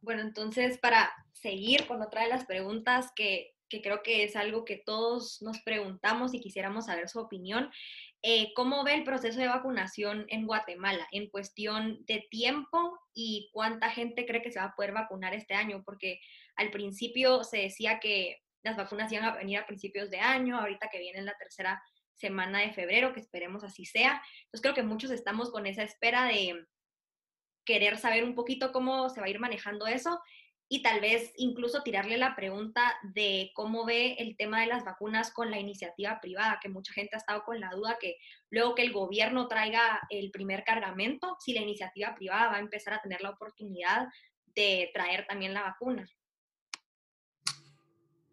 [0.00, 4.64] Bueno, entonces para seguir con otra de las preguntas que, que creo que es algo
[4.64, 7.70] que todos nos preguntamos y quisiéramos saber su opinión,
[8.22, 13.90] eh, ¿cómo ve el proceso de vacunación en Guatemala en cuestión de tiempo y cuánta
[13.90, 15.82] gente cree que se va a poder vacunar este año?
[15.84, 16.20] Porque
[16.56, 20.88] al principio se decía que las vacunas iban a venir a principios de año, ahorita
[20.88, 21.82] que viene la tercera
[22.14, 24.22] semana de febrero, que esperemos así sea.
[24.44, 26.64] Entonces creo que muchos estamos con esa espera de
[27.64, 30.20] querer saber un poquito cómo se va a ir manejando eso
[30.72, 35.30] y tal vez incluso tirarle la pregunta de cómo ve el tema de las vacunas
[35.30, 38.16] con la iniciativa privada, que mucha gente ha estado con la duda que
[38.48, 42.94] luego que el gobierno traiga el primer cargamento, si la iniciativa privada va a empezar
[42.94, 44.08] a tener la oportunidad
[44.46, 46.08] de traer también la vacuna.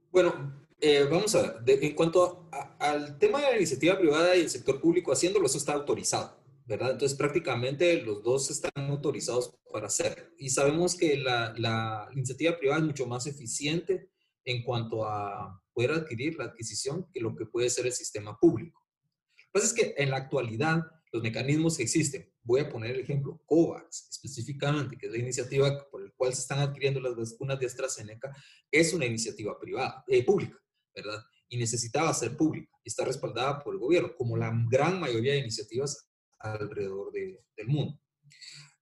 [0.10, 2.50] Bueno, eh, vamos a ver, en cuanto
[2.80, 6.39] al tema de la iniciativa privada y el sector público haciéndolo, eso está autorizado.
[6.70, 10.26] Entonces prácticamente los dos están autorizados para hacerlo.
[10.38, 14.10] Y sabemos que la, iniciativa privada es mucho más eficiente
[14.46, 18.86] en cuanto a poder adquirir la adquisición que lo que puede ser el sistema público.
[19.32, 23.02] Lo que pasa es que en la actualidad los mecanismos existen, voy a poner el
[23.02, 27.60] ejemplo, COVAX específicamente, que es la iniciativa por la cual se están adquiriendo las vacunas
[27.60, 28.36] de AstraZeneca,
[28.72, 30.58] es una iniciativa privada, eh, pública,
[30.96, 31.24] ¿verdad?
[31.48, 35.40] Y necesitaba ser pública y está respaldada por el gobierno, como la gran mayoría de
[35.40, 36.09] iniciativas
[36.40, 38.00] alrededor del mundo.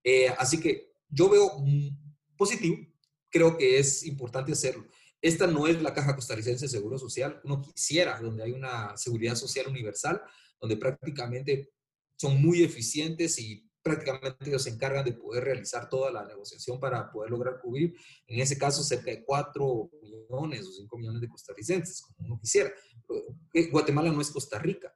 [0.03, 1.51] Eh, así que yo veo
[2.37, 2.77] positivo,
[3.29, 4.85] creo que es importante hacerlo.
[5.21, 9.35] Esta no es la Caja Costarricense de Seguro Social, uno quisiera, donde hay una seguridad
[9.35, 10.21] social universal,
[10.61, 11.71] donde prácticamente
[12.15, 17.09] son muy eficientes y prácticamente ellos se encargan de poder realizar toda la negociación para
[17.11, 17.95] poder lograr cubrir,
[18.27, 22.71] en ese caso, cerca de 4 millones o 5 millones de costarricenses, como uno quisiera.
[23.53, 24.93] Eh, Guatemala no es Costa Rica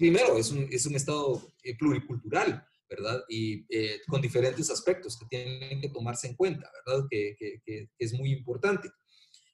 [0.00, 3.22] primero, es un, es un estado eh, pluricultural, ¿verdad?
[3.28, 7.06] Y eh, con diferentes aspectos que tienen que tomarse en cuenta, ¿verdad?
[7.10, 7.60] Que,
[7.98, 8.90] es muy importante.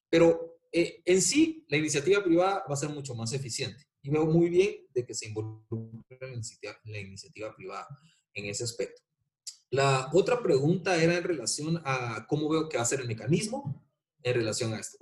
[0.09, 3.85] Pero eh, en sí, la iniciativa privada va a ser mucho más eficiente.
[4.03, 7.89] Y veo muy bien de que se involucre la iniciativa, la iniciativa privada
[8.33, 9.03] en ese aspecto.
[9.71, 13.85] La otra pregunta era en relación a cómo veo que va a ser el mecanismo
[14.23, 14.97] en relación a esto.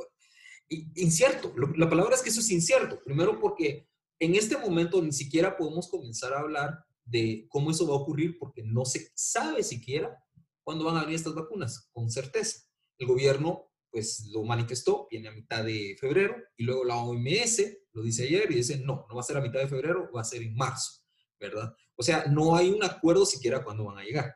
[0.71, 2.99] incierto, la palabra es que eso es incierto.
[3.05, 7.95] Primero porque en este momento ni siquiera podemos comenzar a hablar de cómo eso va
[7.95, 10.17] a ocurrir porque no se sabe siquiera
[10.63, 12.67] cuándo van a venir estas vacunas, con certeza.
[12.99, 18.03] El gobierno pues lo manifestó, viene a mitad de febrero, y luego la OMS lo
[18.03, 20.25] dice ayer y dice, no, no va a ser a mitad de febrero, va a
[20.25, 21.05] ser en marzo,
[21.39, 21.73] ¿verdad?
[21.95, 24.35] O sea, no hay un acuerdo siquiera cuándo van a llegar.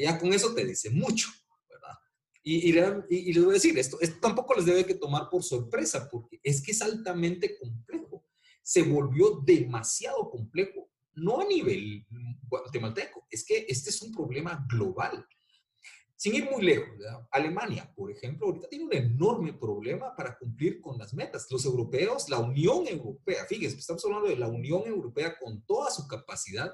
[0.00, 1.28] Ya con eso te dice mucho,
[1.68, 1.94] ¿verdad?
[2.42, 6.08] Y, y, les voy a decir, esto, esto tampoco les debe que tomar por sorpresa,
[6.10, 8.07] porque es que es altamente complejo
[8.68, 12.06] se volvió demasiado complejo, no a nivel
[12.46, 15.26] guatemalteco, es que este es un problema global.
[16.14, 16.94] Sin ir muy lejos,
[17.30, 21.46] Alemania, por ejemplo, ahorita tiene un enorme problema para cumplir con las metas.
[21.50, 26.06] Los europeos, la Unión Europea, fíjense, estamos hablando de la Unión Europea con toda su
[26.06, 26.70] capacidad,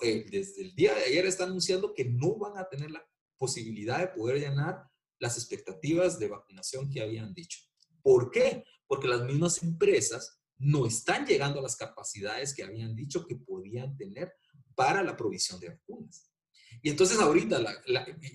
[0.00, 3.04] eh, desde el día de ayer está anunciando que no van a tener la
[3.36, 7.58] posibilidad de poder llenar las expectativas de vacunación que habían dicho.
[8.00, 8.62] ¿Por qué?
[8.86, 13.96] Porque las mismas empresas no están llegando a las capacidades que habían dicho que podían
[13.96, 14.32] tener
[14.74, 16.30] para la provisión de vacunas.
[16.82, 17.60] Y entonces ahorita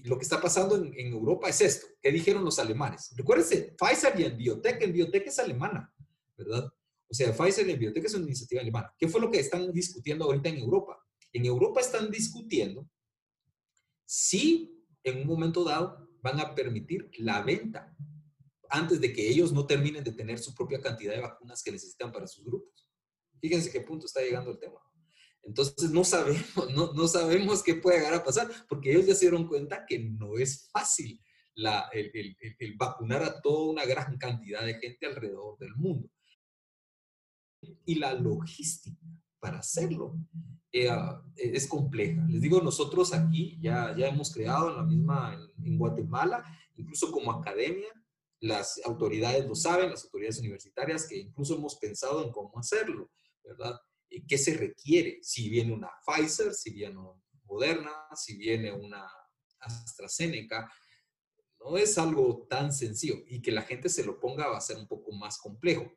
[0.06, 1.88] lo que está pasando en, Europa es esto.
[2.02, 3.14] ¿Qué dijeron los alemanes?
[3.16, 5.94] Recuérdense, Pfizer y el Biotech, en Biotech es alemana,
[6.38, 6.66] ¿verdad?
[7.08, 8.94] O sea, Pfizer y el Biotech es una iniciativa alemana.
[8.98, 10.98] ¿Qué fue lo que están discutiendo ahorita en Europa?
[11.34, 12.90] En Europa están discutiendo
[14.06, 17.96] si en un momento dado van a permitir la venta
[18.70, 22.12] antes de que ellos no terminen de tener su propia cantidad de vacunas que necesitan
[22.12, 22.88] para sus grupos.
[23.42, 24.80] Fíjense qué punto está llegando el tema.
[25.44, 29.26] Entonces no sabemos, no, no sabemos qué puede llegar a pasar, porque ellos ya se
[29.26, 31.22] dieron cuenta que no es fácil
[31.56, 36.10] la, el, el, el, vacunar a toda una gran cantidad de gente alrededor del mundo.
[37.86, 39.06] Y la logística
[39.40, 40.18] para hacerlo
[40.72, 40.90] eh,
[41.36, 42.26] es compleja.
[42.30, 46.44] Les digo, nosotros aquí ya, ya hemos creado en la misma, en Guatemala,
[46.76, 47.90] incluso como academia,
[48.42, 53.12] las autoridades lo saben, las autoridades universitarias, que incluso hemos pensado en cómo hacerlo,
[53.44, 53.80] ¿verdad?
[54.28, 55.20] ¿Qué se requiere?
[55.22, 59.10] Si viene una Pfizer, si viene una Moderna, si viene una
[59.60, 60.72] AstraZeneca,
[61.60, 64.78] no es algo tan sencillo y que la gente se lo ponga va a ser
[64.78, 65.92] un poco más complejo.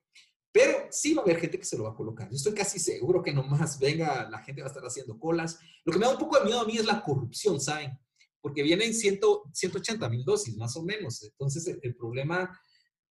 [0.50, 2.28] Pero sí va a haber gente que se lo va a colocar.
[2.28, 5.58] Yo estoy casi seguro que nomás venga, la gente va a estar haciendo colas.
[5.84, 7.98] Lo que me da un poco de miedo a mí es la corrupción, ¿saben?
[8.42, 9.20] Porque vienen 100,
[9.52, 11.22] 180 mil dosis, más o menos.
[11.22, 12.60] Entonces, el, problema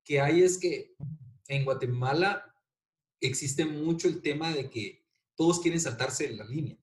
[0.05, 0.95] que hay es que
[1.47, 2.45] en Guatemala
[3.21, 6.77] existe mucho el tema de que todos quieren saltarse en la línea.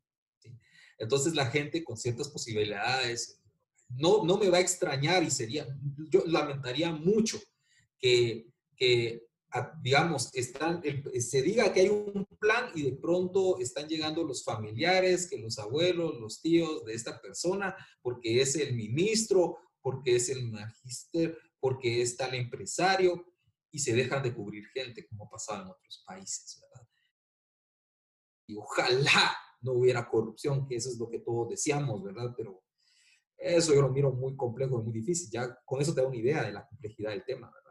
[0.97, 3.41] Entonces, la gente con ciertas posibilidades,
[3.89, 5.67] no, no me va a extrañar y sería,
[6.09, 7.39] yo lamentaría mucho
[7.99, 9.26] que, que
[9.81, 10.81] digamos, están,
[11.19, 15.57] se diga que hay un plan y de pronto están llegando los familiares, que los
[15.57, 22.01] abuelos, los tíos de esta persona, porque es el ministro, porque es el magister, porque
[22.01, 23.25] es tal empresario,
[23.71, 26.87] y se dejan de cubrir gente, como ha pasado en otros países, ¿verdad?
[28.47, 32.33] Y ojalá no hubiera corrupción, que eso es lo que todos deseamos, ¿verdad?
[32.35, 32.63] Pero
[33.37, 35.29] eso yo lo miro muy complejo y muy difícil.
[35.31, 37.66] Ya con eso te da una idea de la complejidad del tema, ¿verdad?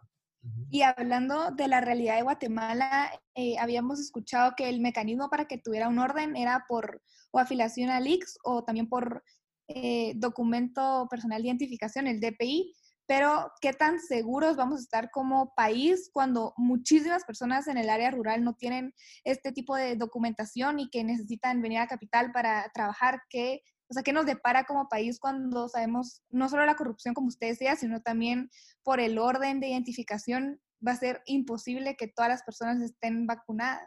[0.71, 5.59] Y hablando de la realidad de Guatemala, eh, habíamos escuchado que el mecanismo para que
[5.59, 9.23] tuviera un orden era por o afiliación al IX o también por
[9.69, 12.73] eh, documento personal de identificación, el DPI.
[13.09, 18.11] Pero, ¿qué tan seguros vamos a estar como país cuando muchísimas personas en el área
[18.11, 23.23] rural no tienen este tipo de documentación y que necesitan venir a capital para trabajar?
[23.31, 27.29] ¿Qué o sea, ¿qué nos depara como país cuando sabemos no solo la corrupción, como
[27.29, 28.51] usted decía, sino también
[28.83, 33.85] por el orden de identificación va a ser imposible que todas las personas estén vacunadas?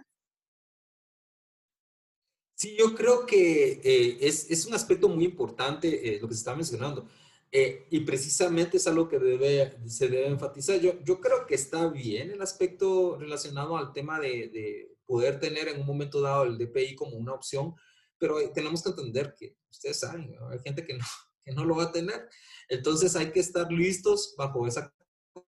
[2.56, 6.40] Sí, yo creo que eh, es, es, un aspecto muy importante eh, lo que se
[6.40, 7.08] está mencionando.
[7.52, 10.80] Eh, y precisamente es algo que debe, se debe enfatizar.
[10.80, 15.70] Yo, yo creo que está bien el aspecto relacionado al tema de, de poder tener
[15.70, 17.76] en un momento dado el DPI como una opción,
[18.20, 21.06] pero tenemos que entender que ustedes saben, hay gente que no,
[21.44, 22.30] que no lo va a tener.
[22.68, 24.94] Entonces hay que estar listos bajo esa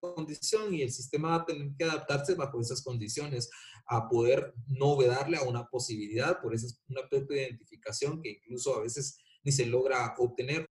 [0.00, 3.50] condición y el sistema va a tener que adaptarse bajo esas condiciones
[3.86, 8.82] a poder no vedarle a una posibilidad por esa una de identificación que incluso a
[8.82, 10.66] veces ni se logra obtener.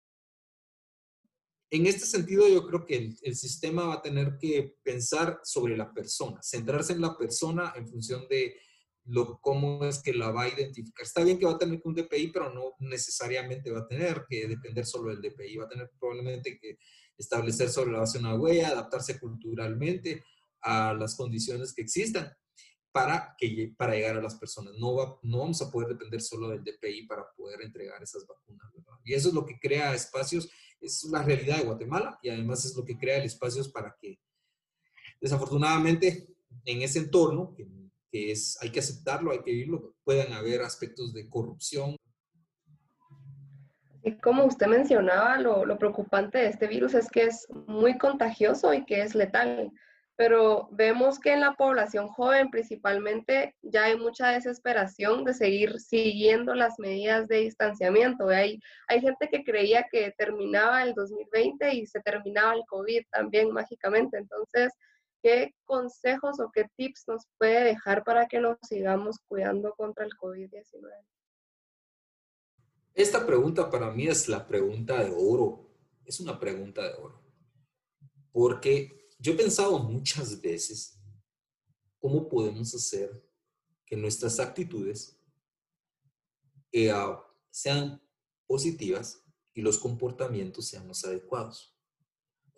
[1.70, 5.92] En este sentido, yo creo que el, sistema va a tener que pensar sobre la
[5.92, 8.58] persona, centrarse en la persona en función de
[9.08, 11.04] lo, cómo es que la va a identificar.
[11.04, 14.46] Está bien que va a tener un DPI, pero no necesariamente va a tener que
[14.46, 15.56] depender solo del DPI.
[15.56, 16.78] Va a tener probablemente que
[17.16, 20.22] establecer sobre la base una huella, adaptarse culturalmente
[20.60, 22.30] a las condiciones que existan
[22.92, 24.74] para, que, para llegar a las personas.
[24.78, 28.68] No, va, no vamos a poder depender solo del DPI para poder entregar esas vacunas.
[29.04, 32.76] Y eso es lo que crea espacios, es la realidad de Guatemala y además es
[32.76, 34.20] lo que crea el espacios para que,
[35.18, 36.28] desafortunadamente,
[36.64, 37.66] en ese entorno, que
[38.10, 41.96] que es, hay que aceptarlo, hay que vivirlo, puedan haber aspectos de corrupción.
[44.02, 48.72] Y como usted mencionaba, lo, lo preocupante de este virus es que es muy contagioso
[48.72, 49.72] y que es letal
[50.18, 56.56] pero vemos que en la población joven principalmente ya hay mucha desesperación de seguir siguiendo
[56.56, 58.28] las medidas de distanciamiento.
[58.28, 63.52] Hay, hay gente que creía que terminaba el 2020 y se terminaba el COVID también
[63.52, 64.18] mágicamente.
[64.18, 64.72] Entonces,
[65.22, 70.12] ¿Qué consejos o qué tips nos puede dejar para que nos sigamos cuidando contra el
[70.12, 70.90] COVID-19?
[72.94, 75.70] Esta pregunta para mí es la pregunta de oro.
[76.04, 77.22] Es una pregunta de oro.
[78.33, 81.00] Porque yo he pensado muchas veces
[81.98, 83.24] cómo podemos hacer
[83.85, 85.18] que nuestras actitudes
[86.72, 88.00] eh, ah, sean
[88.46, 91.77] positivas y los comportamientos sean los adecuados.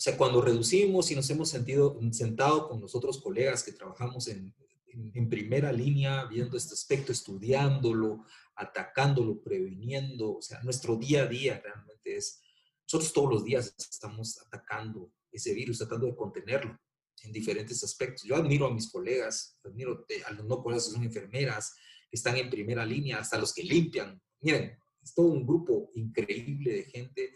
[0.00, 4.28] O sea, cuando reducimos y nos hemos sentido sentado con los otros colegas que trabajamos
[4.28, 4.54] en,
[4.86, 11.60] en, primera línea, viendo este aspecto, estudiándolo, atacándolo, previniendo, o sea, nuestro día a día
[11.62, 12.40] realmente es,
[12.86, 16.80] nosotros todos los días estamos atacando ese virus, tratando de contenerlo
[17.22, 18.22] en diferentes aspectos.
[18.22, 21.74] Yo admiro a mis colegas, admiro a los no colegas, son enfermeras,
[22.08, 24.18] que están en primera línea, hasta los que limpian.
[24.40, 27.34] Miren, es todo un grupo increíble de gente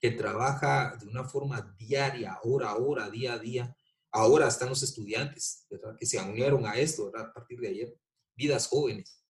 [0.00, 3.76] que trabaja de una forma diaria, hora a hora, día a día.
[4.10, 5.96] Ahora están los estudiantes, ¿verdad?
[5.98, 7.28] Que se unieron a esto, ¿verdad?
[7.28, 8.00] A partir de ayer,
[8.34, 9.22] vidas jóvenes.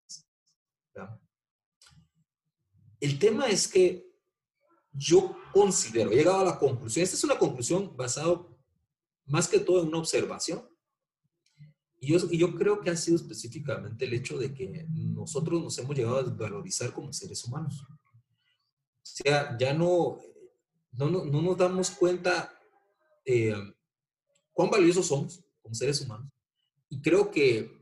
[2.99, 4.07] El tema es que
[4.91, 8.45] yo considero, he llegado a la conclusión, esta es una conclusión basada
[9.25, 10.67] más que todo en una observación,
[11.99, 15.77] y yo, y yo creo que ha sido específicamente el hecho de que nosotros nos
[15.79, 17.83] hemos llegado a desvalorizar como seres humanos.
[17.89, 17.95] O
[19.01, 20.19] sea, ya no,
[20.97, 22.53] no, no, nos damos cuenta
[23.25, 23.55] eh,
[24.51, 26.31] cuán valiosos somos como seres humanos.
[26.89, 27.77] Y creo que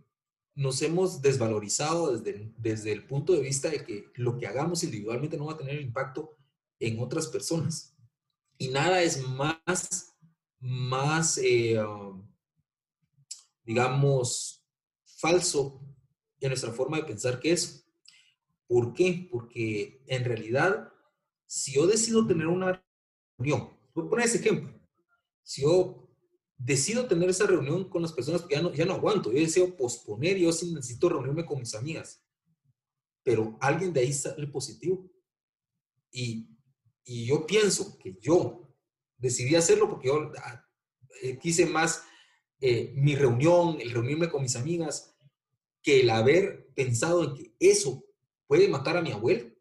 [0.53, 5.37] nos hemos desvalorizado desde, desde el punto de vista de que lo que hagamos individualmente
[5.37, 6.37] no va a tener impacto
[6.79, 7.95] en otras personas.
[8.57, 10.15] Y nada es más,
[10.59, 11.77] más eh,
[13.63, 14.63] digamos,
[15.03, 15.81] falso
[16.39, 17.83] en nuestra forma de pensar que eso.
[18.67, 19.27] ¿Por qué?
[19.31, 20.91] Porque en realidad,
[21.45, 22.83] si yo decido tener una
[23.37, 23.69] reunión.
[23.93, 24.73] Voy a poner ese ejemplo.
[25.43, 26.09] Si yo
[26.57, 29.75] decido tener esa reunión con las personas porque ya no, ya no aguanto, yo deseo
[29.75, 32.23] posponer, yo sí necesito reunirme con mis amigas,
[33.23, 35.09] pero alguien de ahí sale positivo.
[36.11, 36.49] Y,
[37.03, 38.73] y yo pienso que yo
[39.17, 40.65] decidí hacerlo porque yo ah,
[41.21, 42.03] eh, quise más
[42.61, 45.15] eh, mi reunión, el reunirme con mis amigas,
[45.81, 48.05] que el haber pensado en que eso
[48.47, 49.54] puede matar a mi abuelo,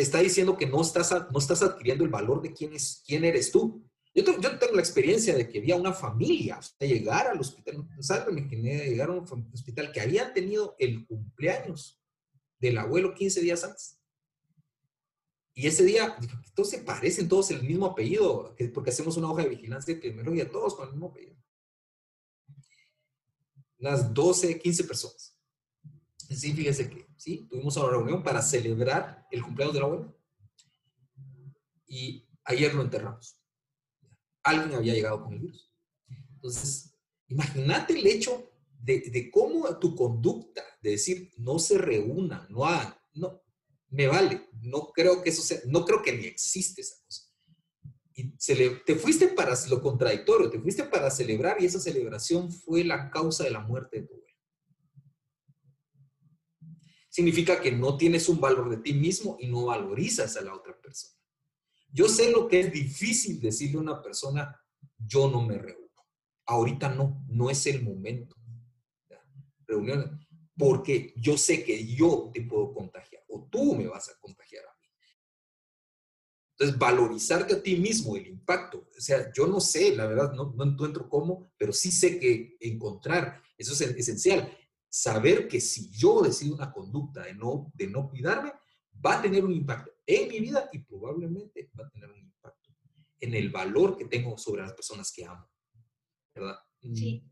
[0.00, 3.22] te está diciendo que no estás, no estás adquiriendo el valor de quién, es, quién
[3.22, 3.84] eres tú.
[4.14, 8.32] Yo, yo tengo la experiencia de que había una familia, o llegar al hospital, ¿sabes?
[8.32, 12.02] Me llegar a un hospital que habían tenido el cumpleaños
[12.58, 14.00] del abuelo 15 días antes.
[15.52, 16.16] Y ese día,
[16.54, 20.76] todos se parecen, todos el mismo apellido, porque hacemos una hoja de vigilancia epidemiológica, todos
[20.76, 21.36] con el mismo apellido
[23.80, 25.36] unas 12, 15 personas.
[26.30, 30.16] Sí, fíjese que, sí, tuvimos una reunión para celebrar el cumpleaños del abuelo.
[31.86, 33.36] Y ayer lo enterramos.
[34.44, 35.72] Alguien había llegado con el virus.
[36.34, 36.96] Entonces,
[37.28, 42.94] imagínate el hecho de, de, cómo tu conducta, de decir, no se reúna, no hagan,
[43.12, 43.42] no,
[43.88, 47.30] me vale, no creo que eso sea, no creo que ni existe esa cosa
[48.20, 48.36] y
[48.84, 53.44] te fuiste para lo contradictorio, te fuiste para celebrar y esa celebración fue la causa
[53.44, 54.29] de la muerte de tu abuelo.
[57.10, 60.80] Significa que no tienes un valor de ti mismo y no valorizas a la otra
[60.80, 61.14] persona.
[61.92, 64.58] Yo sé lo que es difícil decirle a una persona,
[64.96, 65.88] yo no me reúno.
[66.46, 68.36] Ahorita no, no es el momento.
[69.66, 70.06] Reuniones,
[70.56, 74.64] porque yo sé que yo te puedo contagiar o tú me vas a contagiar
[76.60, 78.86] entonces, valorizarte a ti mismo, el impacto.
[78.94, 82.58] O sea, yo no sé, la verdad, no, no encuentro cómo, pero sí sé que
[82.60, 84.54] encontrar, eso es esencial.
[84.90, 88.52] Saber que si yo decido una conducta de no, de no cuidarme,
[89.04, 92.70] va a tener un impacto en mi vida y probablemente va a tener un impacto
[93.20, 95.48] en el valor que tengo sobre las personas que amo.
[96.34, 96.58] ¿Verdad?
[96.94, 97.22] Sí.
[97.24, 97.30] Mm.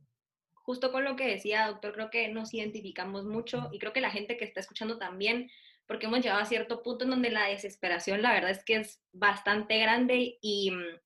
[0.55, 4.11] Justo con lo que decía, doctor, creo que nos identificamos mucho y creo que la
[4.11, 5.51] gente que está escuchando también
[5.89, 9.03] porque hemos llegado a cierto punto en donde la desesperación, la verdad es que es
[9.11, 11.01] bastante grande y mm,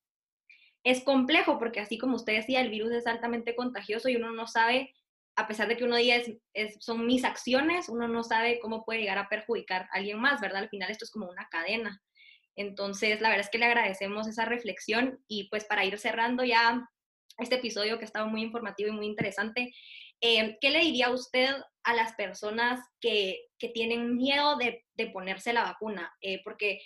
[0.82, 4.48] es complejo, porque así como usted decía, el virus es altamente contagioso y uno no
[4.48, 4.92] sabe,
[5.36, 6.16] a pesar de que uno diga
[6.52, 10.40] es, son mis acciones, uno no sabe cómo puede llegar a perjudicar a alguien más,
[10.40, 10.62] ¿verdad?
[10.62, 12.02] Al final esto es como una cadena.
[12.54, 16.86] Entonces, la verdad es que le agradecemos esa reflexión y pues para ir cerrando ya
[17.38, 19.72] este episodio que ha estado muy informativo y muy interesante,
[20.20, 21.50] eh, ¿qué le diría usted
[21.82, 26.12] a las personas que, tienen miedo de, ponerse la vacuna?
[26.20, 26.80] Eh, porque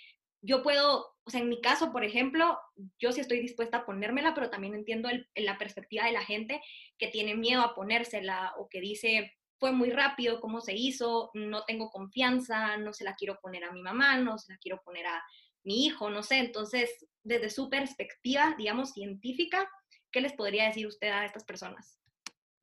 [0.47, 2.59] yo puedo, o sea, en mi caso, por ejemplo,
[2.99, 6.61] yo sí estoy dispuesta a ponérmela, pero también entiendo la perspectiva de la gente
[6.99, 11.65] que tiene miedo a ponérsela o que dice, fue muy rápido cómo se hizo, no
[11.65, 15.07] tengo confianza, no se la quiero poner a mi mamá, no se la quiero poner
[15.07, 15.23] a
[15.65, 16.39] mi hijo, no sé.
[16.39, 16.91] Entonces,
[17.25, 19.69] desde su perspectiva, digamos, científica,
[20.13, 21.99] ¿qué les podría decir usted a estas personas?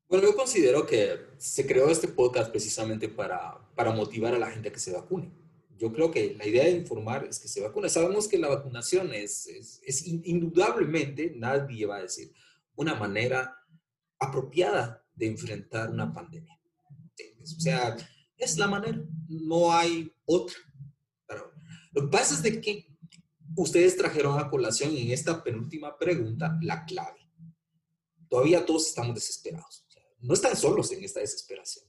[0.08, 4.68] Bueno, yo considero que se creó este podcast precisamente para, para motivar a la gente
[4.68, 5.43] a que se vacune.
[5.76, 7.88] Yo creo que la idea de informar es que se vacune.
[7.88, 12.32] Sabemos que la vacunación es, es, es indudablemente, nadie va a decir,
[12.76, 13.56] una manera
[14.18, 16.58] apropiada de enfrentar una pandemia.
[17.42, 17.96] O sea,
[18.36, 20.56] es la manera, no hay otra.
[21.26, 21.52] Pero
[21.92, 22.86] lo que pasa es de que
[23.56, 27.20] ustedes trajeron a colación en esta penúltima pregunta la clave.
[28.28, 29.84] Todavía todos estamos desesperados
[30.24, 31.84] no están solos en esta desesperación.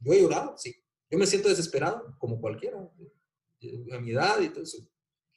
[0.00, 0.74] Yo he llorado, sí.
[1.10, 2.78] Yo me siento desesperado, como cualquiera,
[3.92, 4.78] a mi edad y todo eso.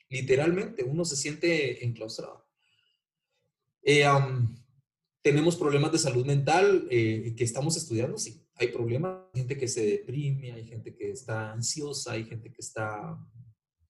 [0.10, 2.48] Literalmente, uno se siente enclaustrado.
[3.82, 4.06] Eh,
[5.22, 8.46] tenemos problemas de salud mental eh, que estamos estudiando, sí.
[8.56, 12.62] Hay problemas, hay gente que se deprime, hay gente que está ansiosa, hay gente que
[12.62, 13.18] está,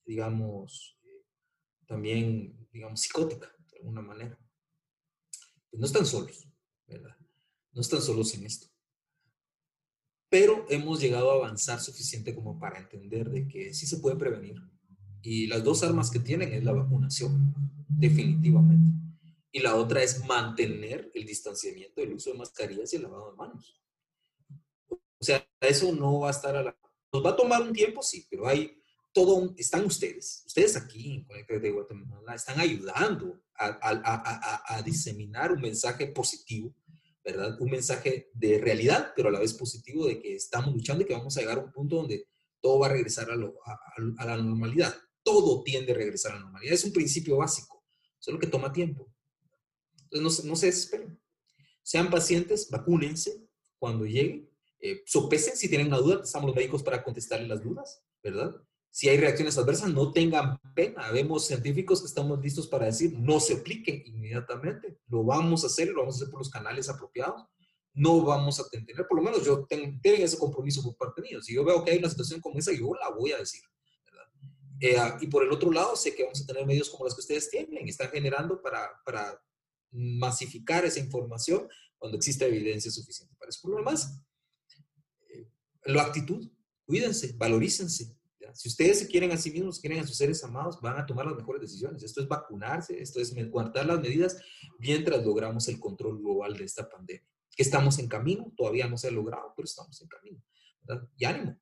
[0.05, 1.25] digamos, eh,
[1.85, 4.39] también, digamos, psicótica, de alguna manera.
[5.69, 6.47] Pues no están solos,
[6.87, 7.17] ¿verdad?
[7.71, 8.72] No están solos en esto.
[10.33, 14.55] Pero hemos llegado a avanzar suficiente como para entender de que sí se puede prevenir.
[15.21, 17.53] Y las dos armas que tienen es la vacunación,
[17.87, 18.97] definitivamente.
[19.51, 23.37] Y la otra es mantener el distanciamiento, el uso de mascarillas y el lavado de
[23.37, 23.79] manos.
[24.89, 26.75] O sea, eso no va a estar a la...
[27.13, 28.75] Nos va a tomar un tiempo, sí, pero hay
[29.13, 34.81] todo, están ustedes, ustedes aquí en Conecta de Guatemala, están ayudando a, a, a, a
[34.81, 36.75] diseminar un mensaje positivo
[37.23, 37.59] ¿verdad?
[37.61, 41.13] Un mensaje de realidad, pero a la vez positivo de que estamos luchando y que
[41.13, 42.27] vamos a llegar a un punto donde
[42.61, 43.35] todo va a regresar a,
[44.25, 44.95] la normalidad.
[45.23, 46.73] Todo tiende a regresar a la normalidad.
[46.73, 47.83] Es un principio básico,
[48.19, 49.13] solo que toma tiempo.
[50.11, 51.19] Entonces, no, se desesperen.
[51.81, 53.47] Sean pacientes, vacúnense
[53.77, 54.49] cuando lleguen.
[54.79, 58.53] Eh, sopesen si tienen una duda, estamos los médicos para contestarle las dudas, ¿verdad?
[58.93, 61.09] Si hay reacciones adversas, no tengan pena.
[61.09, 64.99] Vemos científicos que estamos listos para decir, no se aplique inmediatamente.
[65.07, 67.43] Lo vamos a hacer, lo vamos a hacer por los canales apropiados.
[67.95, 71.41] No vamos a tener, por lo menos yo tengo, ese compromiso por parte mío.
[71.41, 73.63] Si yo veo que hay una situación como esa, yo la voy a decir.
[74.79, 77.21] Eh, y por el otro lado, sé que vamos a tener medios como los que
[77.21, 79.41] ustedes tienen, están generando para, para
[79.89, 81.67] masificar esa información
[81.97, 83.49] cuando existe evidencia suficiente para.
[83.59, 84.21] Por lo demás,
[85.29, 85.47] eh,
[85.85, 86.47] la actitud,
[86.85, 88.15] cuídense, valorícense.
[88.53, 91.25] Si ustedes se quieren a sí mismos, quieren a sus seres amados, van a tomar
[91.25, 92.03] las mejores decisiones.
[92.03, 94.37] Esto es vacunarse, esto es guardar las medidas
[94.79, 97.27] mientras logramos el control global de esta pandemia.
[97.55, 100.43] Que estamos en camino, todavía no se ha logrado, pero estamos en camino.
[101.17, 101.59] Y ánimo,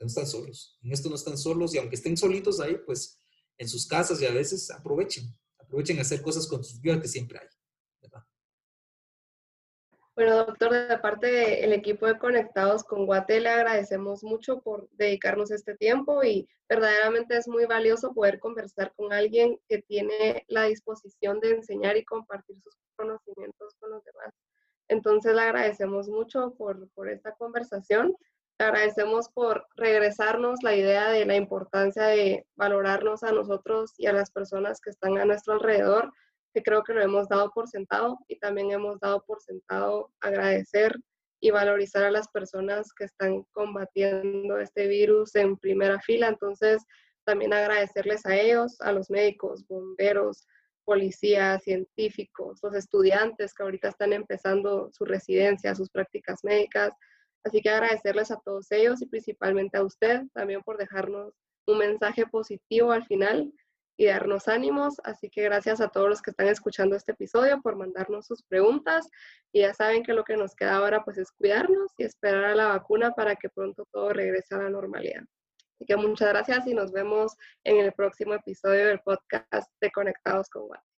[0.00, 0.78] no están solos.
[0.82, 3.20] En esto no están solos y aunque estén solitos ahí, pues
[3.58, 7.08] en sus casas y a veces aprovechen, aprovechen a hacer cosas con sus vidas que
[7.08, 7.46] siempre hay.
[10.16, 15.50] Bueno, doctor, de parte del equipo de Conectados con Guate, le agradecemos mucho por dedicarnos
[15.50, 21.40] este tiempo y verdaderamente es muy valioso poder conversar con alguien que tiene la disposición
[21.40, 24.32] de enseñar y compartir sus conocimientos con los demás.
[24.86, 28.14] Entonces, le agradecemos mucho por, por esta conversación.
[28.60, 34.12] Le agradecemos por regresarnos la idea de la importancia de valorarnos a nosotros y a
[34.12, 36.12] las personas que están a nuestro alrededor
[36.54, 40.96] que creo que lo hemos dado por sentado y también hemos dado por sentado agradecer
[41.40, 46.28] y valorizar a las personas que están combatiendo este virus en primera fila.
[46.28, 46.82] Entonces,
[47.26, 50.46] también agradecerles a ellos, a los médicos, bomberos,
[50.84, 56.92] policías, científicos, los estudiantes que ahorita están empezando su residencia, sus prácticas médicas.
[57.44, 61.34] Así que agradecerles a todos ellos y principalmente a usted también por dejarnos
[61.66, 63.52] un mensaje positivo al final
[63.96, 65.00] y darnos ánimos.
[65.04, 69.08] Así que gracias a todos los que están escuchando este episodio por mandarnos sus preguntas.
[69.52, 72.54] Y ya saben que lo que nos queda ahora pues es cuidarnos y esperar a
[72.54, 75.22] la vacuna para que pronto todo regrese a la normalidad.
[75.74, 80.48] Así que muchas gracias y nos vemos en el próximo episodio del podcast de Conectados
[80.48, 80.93] con Guate.